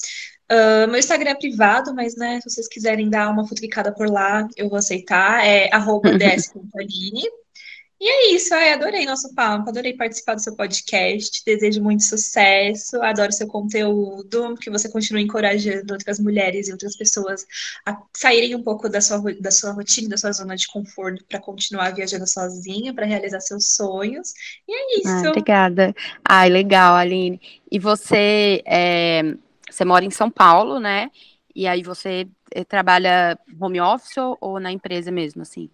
Uh, 0.50 0.88
meu 0.88 0.98
Instagram 0.98 1.30
é 1.30 1.34
privado, 1.34 1.92
mas 1.92 2.16
né, 2.16 2.40
se 2.40 2.48
vocês 2.48 2.68
quiserem 2.68 3.10
dar 3.10 3.28
uma 3.28 3.46
futricada 3.46 3.92
por 3.92 4.08
lá, 4.08 4.48
eu 4.56 4.68
vou 4.68 4.78
aceitar. 4.78 5.44
É 5.44 5.68
arroba 5.74 6.10
ds.aline. 6.16 7.24
E 7.98 8.06
é 8.06 8.34
isso, 8.34 8.54
ai, 8.54 8.74
adorei 8.74 9.06
nosso 9.06 9.34
papo, 9.34 9.70
adorei 9.70 9.94
participar 9.94 10.34
do 10.34 10.42
seu 10.42 10.54
podcast, 10.54 11.42
desejo 11.46 11.82
muito 11.82 12.04
sucesso, 12.04 13.00
adoro 13.00 13.32
seu 13.32 13.46
conteúdo, 13.46 14.54
que 14.56 14.68
você 14.68 14.86
continue 14.86 15.22
encorajando 15.22 15.94
outras 15.94 16.20
mulheres 16.20 16.68
e 16.68 16.72
outras 16.72 16.94
pessoas 16.94 17.46
a 17.86 17.96
saírem 18.14 18.54
um 18.54 18.62
pouco 18.62 18.86
da 18.90 19.00
sua, 19.00 19.22
da 19.40 19.50
sua 19.50 19.72
rotina, 19.72 20.10
da 20.10 20.18
sua 20.18 20.32
zona 20.32 20.56
de 20.56 20.66
conforto, 20.66 21.24
para 21.26 21.40
continuar 21.40 21.94
viajando 21.94 22.26
sozinha, 22.26 22.92
para 22.92 23.06
realizar 23.06 23.40
seus 23.40 23.74
sonhos. 23.74 24.34
E 24.68 24.72
é 24.72 25.00
isso. 25.00 25.26
Ah, 25.26 25.30
obrigada. 25.30 25.94
Ai, 26.22 26.50
legal, 26.50 26.94
Aline. 26.94 27.40
E 27.72 27.78
você, 27.78 28.62
é, 28.66 29.22
você 29.70 29.86
mora 29.86 30.04
em 30.04 30.10
São 30.10 30.30
Paulo, 30.30 30.78
né? 30.78 31.10
E 31.54 31.66
aí 31.66 31.82
você 31.82 32.28
eh, 32.52 32.64
trabalha 32.64 33.38
home 33.58 33.80
office 33.80 34.18
ou 34.38 34.60
na 34.60 34.70
empresa 34.70 35.10
mesmo, 35.10 35.40
assim? 35.40 35.70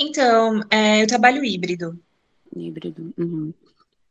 Então, 0.00 0.62
é, 0.70 1.02
eu 1.02 1.06
trabalho 1.06 1.44
híbrido. 1.44 1.98
Híbrido. 2.56 3.12
Uhum. 3.18 3.52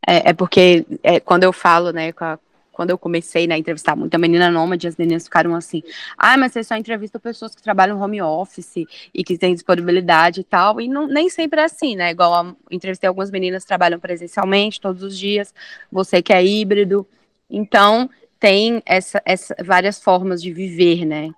É, 0.08 0.30
é, 0.30 0.34
porque 0.34 0.86
é, 1.02 1.20
quando 1.20 1.44
eu 1.44 1.52
falo, 1.52 1.92
né, 1.92 2.14
a, 2.20 2.38
quando 2.72 2.92
eu 2.92 2.98
comecei 2.98 3.48
né, 3.48 3.56
a 3.56 3.58
entrevistar 3.58 3.96
muita 3.96 4.18
menina 4.20 4.52
nômade, 4.52 4.88
as 4.88 4.96
meninas 4.96 5.24
ficaram 5.24 5.56
assim, 5.56 5.82
ah, 6.16 6.38
mas 6.38 6.54
você 6.54 6.64
só 6.64 6.76
entrevista 6.76 7.20
pessoas 7.20 7.56
que 7.56 7.62
trabalham 7.64 8.00
home 8.00 8.22
office 8.22 8.86
e 9.14 9.24
que 9.24 9.38
têm 9.38 9.54
disponibilidade 9.54 10.42
e 10.42 10.44
tal, 10.44 10.80
e 10.80 10.88
não, 10.88 11.08
nem 11.08 11.28
sempre 11.28 11.60
é 11.60 11.64
assim, 11.64 11.96
né, 11.96 12.12
igual 12.12 12.34
a, 12.34 12.56
entrevistei 12.70 13.08
algumas 13.08 13.32
meninas 13.32 13.64
que 13.64 13.68
trabalham 13.68 14.00
presencialmente 14.00 14.80
todos 14.80 15.02
os 15.02 15.18
dias, 15.18 15.54
você 15.92 16.22
que 16.22 16.32
é 16.32 16.46
híbrido, 16.46 17.06
então 17.50 18.10
tem 18.40 18.82
essa, 18.86 19.22
essa 19.26 19.56
várias 19.66 20.02
formas 20.02 20.42
de 20.42 20.54
viver, 20.54 21.04
né, 21.04 21.32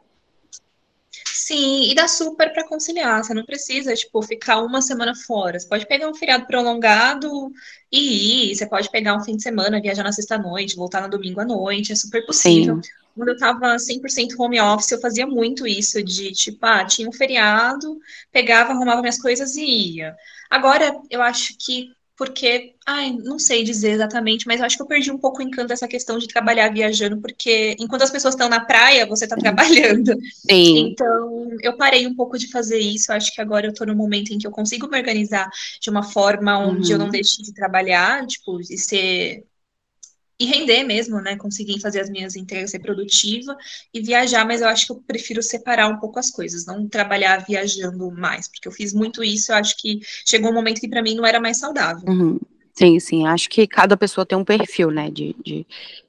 Sim, 1.25 1.89
e 1.91 1.95
dá 1.95 2.07
super 2.07 2.53
para 2.53 2.67
conciliar. 2.67 3.23
Você 3.23 3.33
não 3.33 3.45
precisa, 3.45 3.93
tipo, 3.93 4.21
ficar 4.21 4.61
uma 4.61 4.81
semana 4.81 5.13
fora. 5.15 5.59
Você 5.59 5.67
pode 5.67 5.85
pegar 5.87 6.09
um 6.09 6.15
feriado 6.15 6.45
prolongado 6.45 7.51
e 7.91 8.51
ir. 8.51 8.55
Você 8.55 8.65
pode 8.65 8.89
pegar 8.89 9.15
um 9.15 9.23
fim 9.23 9.35
de 9.35 9.43
semana, 9.43 9.81
viajar 9.81 10.03
na 10.03 10.11
sexta-noite, 10.11 10.75
voltar 10.75 11.01
no 11.01 11.09
domingo 11.09 11.41
à 11.41 11.45
noite. 11.45 11.91
É 11.91 11.95
super 11.95 12.25
possível. 12.25 12.81
Sim. 12.81 12.89
Quando 13.15 13.29
eu 13.29 13.37
tava 13.37 13.77
100% 13.77 14.39
home 14.39 14.59
office, 14.61 14.91
eu 14.91 15.01
fazia 15.01 15.27
muito 15.27 15.67
isso 15.67 16.01
de, 16.01 16.31
tipo, 16.31 16.65
ah, 16.65 16.85
tinha 16.85 17.09
um 17.09 17.11
feriado, 17.11 17.99
pegava, 18.31 18.71
arrumava 18.71 19.01
minhas 19.01 19.21
coisas 19.21 19.55
e 19.55 19.65
ia. 19.95 20.15
Agora, 20.49 20.95
eu 21.09 21.21
acho 21.21 21.55
que 21.59 21.89
porque, 22.21 22.75
ai, 22.85 23.13
não 23.13 23.39
sei 23.39 23.63
dizer 23.63 23.93
exatamente, 23.93 24.45
mas 24.45 24.59
eu 24.59 24.65
acho 24.67 24.77
que 24.77 24.83
eu 24.83 24.87
perdi 24.87 25.11
um 25.11 25.17
pouco 25.17 25.39
o 25.39 25.41
encanto 25.41 25.69
dessa 25.69 25.87
questão 25.87 26.19
de 26.19 26.27
trabalhar 26.27 26.71
viajando, 26.71 27.19
porque 27.19 27.75
enquanto 27.79 28.03
as 28.03 28.11
pessoas 28.11 28.35
estão 28.35 28.47
na 28.47 28.59
praia, 28.59 29.07
você 29.07 29.23
está 29.23 29.35
trabalhando. 29.35 30.13
Sim. 30.47 30.91
Então, 30.91 31.49
eu 31.63 31.75
parei 31.75 32.05
um 32.05 32.13
pouco 32.13 32.37
de 32.37 32.51
fazer 32.51 32.77
isso, 32.77 33.11
eu 33.11 33.15
acho 33.15 33.33
que 33.33 33.41
agora 33.41 33.65
eu 33.65 33.71
estou 33.71 33.87
no 33.87 33.95
momento 33.95 34.29
em 34.31 34.37
que 34.37 34.45
eu 34.45 34.51
consigo 34.51 34.87
me 34.87 34.99
organizar 34.99 35.49
de 35.81 35.89
uma 35.89 36.03
forma 36.03 36.59
onde 36.59 36.89
uhum. 36.89 36.91
eu 36.91 36.97
não 36.99 37.05
uhum. 37.05 37.11
deixe 37.11 37.41
de 37.41 37.51
trabalhar, 37.55 38.23
tipo, 38.27 38.61
e 38.61 38.77
ser 38.77 39.43
e 40.41 40.45
render 40.45 40.83
mesmo, 40.83 41.21
né? 41.21 41.35
Conseguir 41.35 41.79
fazer 41.79 41.99
as 41.99 42.09
minhas 42.09 42.35
entregas, 42.35 42.71
ser 42.71 42.79
produtiva 42.79 43.55
e 43.93 44.01
viajar, 44.01 44.43
mas 44.43 44.61
eu 44.61 44.67
acho 44.67 44.87
que 44.87 44.91
eu 44.91 45.03
prefiro 45.05 45.43
separar 45.43 45.87
um 45.87 45.99
pouco 45.99 46.17
as 46.17 46.31
coisas, 46.31 46.65
não 46.65 46.87
trabalhar 46.87 47.45
viajando 47.47 48.09
mais, 48.11 48.47
porque 48.47 48.67
eu 48.67 48.71
fiz 48.71 48.91
muito 48.91 49.23
isso, 49.23 49.51
eu 49.51 49.55
acho 49.55 49.77
que 49.77 49.99
chegou 50.27 50.49
um 50.49 50.53
momento 50.53 50.81
que 50.81 50.89
para 50.89 51.03
mim 51.03 51.13
não 51.13 51.27
era 51.27 51.39
mais 51.39 51.57
saudável. 51.57 52.09
Uhum. 52.09 52.39
Sim, 52.73 52.99
sim, 52.99 53.27
acho 53.27 53.49
que 53.49 53.67
cada 53.67 53.95
pessoa 53.95 54.25
tem 54.25 54.35
um 54.35 54.45
perfil, 54.45 54.89
né, 54.89 55.11
de, 55.11 55.35
de, 55.45 55.67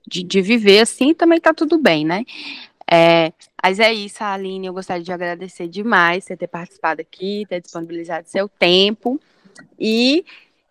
de, 0.08 0.22
de 0.22 0.40
viver 0.40 0.80
assim, 0.80 1.12
também 1.12 1.38
tá 1.38 1.52
tudo 1.52 1.76
bem, 1.76 2.02
né? 2.02 2.24
É, 2.90 3.32
mas 3.62 3.78
é 3.80 3.92
isso, 3.92 4.24
Aline, 4.24 4.66
eu 4.66 4.72
gostaria 4.72 5.02
de 5.02 5.12
agradecer 5.12 5.68
demais 5.68 6.24
você 6.24 6.36
ter 6.36 6.46
participado 6.46 7.02
aqui, 7.02 7.44
ter 7.48 7.60
disponibilizado 7.60 8.28
seu 8.28 8.48
tempo 8.48 9.20
e 9.78 10.24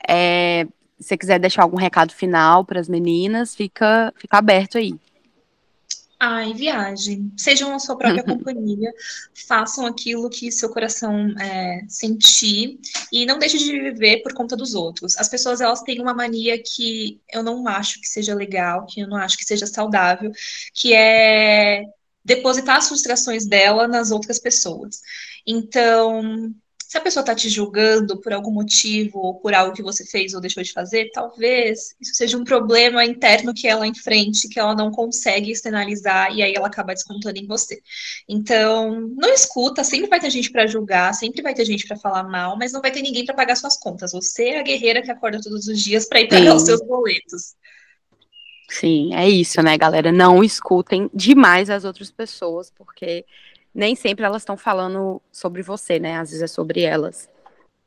é, 0.08 0.66
se 1.02 1.10
você 1.10 1.18
quiser 1.18 1.40
deixar 1.40 1.64
algum 1.64 1.78
recado 1.78 2.14
final 2.14 2.64
para 2.64 2.80
as 2.80 2.88
meninas, 2.88 3.56
fica, 3.56 4.14
fica 4.18 4.38
aberto 4.38 4.78
aí. 4.78 4.94
Ai, 6.24 6.54
viagem. 6.54 7.34
Sejam 7.36 7.74
a 7.74 7.80
sua 7.80 7.98
própria 7.98 8.22
companhia. 8.24 8.94
Façam 9.48 9.88
aquilo 9.88 10.30
que 10.30 10.52
seu 10.52 10.70
coração 10.70 11.34
é, 11.40 11.82
sentir. 11.90 12.80
E 13.12 13.26
não 13.26 13.40
deixe 13.40 13.58
de 13.58 13.72
viver 13.72 14.22
por 14.22 14.32
conta 14.32 14.56
dos 14.56 14.76
outros. 14.76 15.18
As 15.18 15.28
pessoas, 15.28 15.62
elas 15.62 15.82
têm 15.82 16.00
uma 16.00 16.14
mania 16.14 16.62
que 16.62 17.20
eu 17.34 17.42
não 17.42 17.68
acho 17.68 18.00
que 18.00 18.08
seja 18.08 18.36
legal, 18.36 18.86
que 18.86 19.02
eu 19.02 19.08
não 19.08 19.18
acho 19.18 19.36
que 19.36 19.44
seja 19.44 19.66
saudável, 19.66 20.32
que 20.76 20.94
é 20.94 21.86
depositar 22.24 22.78
as 22.78 22.88
frustrações 22.88 23.48
dela 23.48 23.88
nas 23.88 24.12
outras 24.12 24.38
pessoas. 24.38 25.02
Então, 25.46 26.54
se 26.92 26.98
a 26.98 27.02
pessoa 27.02 27.22
está 27.22 27.34
te 27.34 27.48
julgando 27.48 28.20
por 28.20 28.34
algum 28.34 28.52
motivo 28.52 29.18
ou 29.20 29.36
por 29.36 29.54
algo 29.54 29.74
que 29.74 29.82
você 29.82 30.06
fez 30.06 30.34
ou 30.34 30.42
deixou 30.42 30.62
de 30.62 30.74
fazer, 30.74 31.10
talvez 31.14 31.96
isso 32.02 32.14
seja 32.14 32.38
um 32.38 32.44
problema 32.44 33.06
interno 33.06 33.54
que 33.54 33.66
ela 33.66 33.88
enfrente, 33.88 34.50
que 34.50 34.60
ela 34.60 34.76
não 34.76 34.92
consegue 34.92 35.52
externalizar 35.52 36.36
e 36.36 36.44
aí 36.44 36.54
ela 36.54 36.68
acaba 36.68 36.94
descontando 36.94 37.40
em 37.40 37.48
você. 37.48 37.82
Então, 38.28 39.10
não 39.16 39.34
escuta, 39.34 39.86
sempre 39.86 40.10
vai 40.10 40.20
ter 40.20 40.30
gente 40.30 40.52
para 40.52 40.68
julgar, 40.68 41.14
sempre 41.14 41.42
vai 41.42 41.54
ter 41.54 41.64
gente 41.64 41.88
para 41.88 41.96
falar 41.96 42.26
mal, 42.26 42.58
mas 42.58 42.74
não 42.74 42.82
vai 42.82 42.92
ter 42.92 43.02
ninguém 43.02 43.24
para 43.24 43.36
pagar 43.36 43.56
suas 43.56 43.78
contas. 43.78 44.12
Você 44.12 44.50
é 44.50 44.60
a 44.60 44.64
guerreira 44.64 45.02
que 45.02 45.10
acorda 45.10 45.40
todos 45.42 45.68
os 45.68 45.82
dias 45.82 46.06
para 46.06 46.20
ir 46.20 46.28
pagar 46.28 46.54
os 46.58 46.64
seus 46.64 46.86
boletos. 46.86 47.56
Sim, 48.68 49.16
é 49.16 49.30
isso, 49.30 49.62
né, 49.62 49.78
galera? 49.78 50.12
Não 50.12 50.44
escutem 50.44 51.10
demais 51.14 51.70
as 51.70 51.86
outras 51.86 52.12
pessoas, 52.12 52.70
porque 52.70 53.26
nem 53.74 53.96
sempre 53.96 54.26
elas 54.26 54.42
estão 54.42 54.58
falando 54.58 55.22
sobre 55.32 55.62
você, 55.62 56.00
né? 56.00 56.18
Às 56.18 56.30
vezes 56.30 56.44
é 56.44 56.48
sobre 56.48 56.82
elas. 56.82 57.30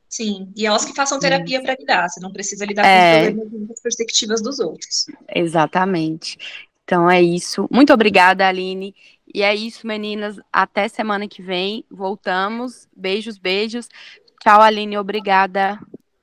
Sim, 0.09 0.53
e 0.55 0.65
elas 0.65 0.85
que 0.85 0.95
façam 0.95 1.19
terapia 1.19 1.61
para 1.61 1.75
lidar, 1.75 2.09
você 2.09 2.21
não 2.21 2.33
precisa 2.33 2.65
lidar 2.65 2.87
é... 2.87 3.33
com 3.33 3.33
os 3.33 3.41
problemas 3.41 3.69
das 3.69 3.81
perspectivas 3.81 4.41
dos 4.41 4.61
outros. 4.61 5.07
Exatamente. 5.35 6.39
Então 6.85 7.11
é 7.11 7.21
isso. 7.21 7.67
Muito 7.71 7.93
obrigada, 7.93 8.47
Aline. 8.47 8.95
E 9.35 9.43
é 9.43 9.55
isso, 9.55 9.87
meninas. 9.87 10.39
Até 10.53 10.87
semana 10.87 11.27
que 11.27 11.43
vem. 11.43 11.85
Voltamos. 11.91 12.87
Beijos, 12.95 13.39
beijos. 13.39 13.89
Tchau, 14.41 14.61
Aline. 14.61 14.97
Obrigada. 14.99 15.81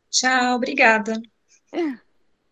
Tchau, 0.10 0.56
obrigada. 0.56 1.22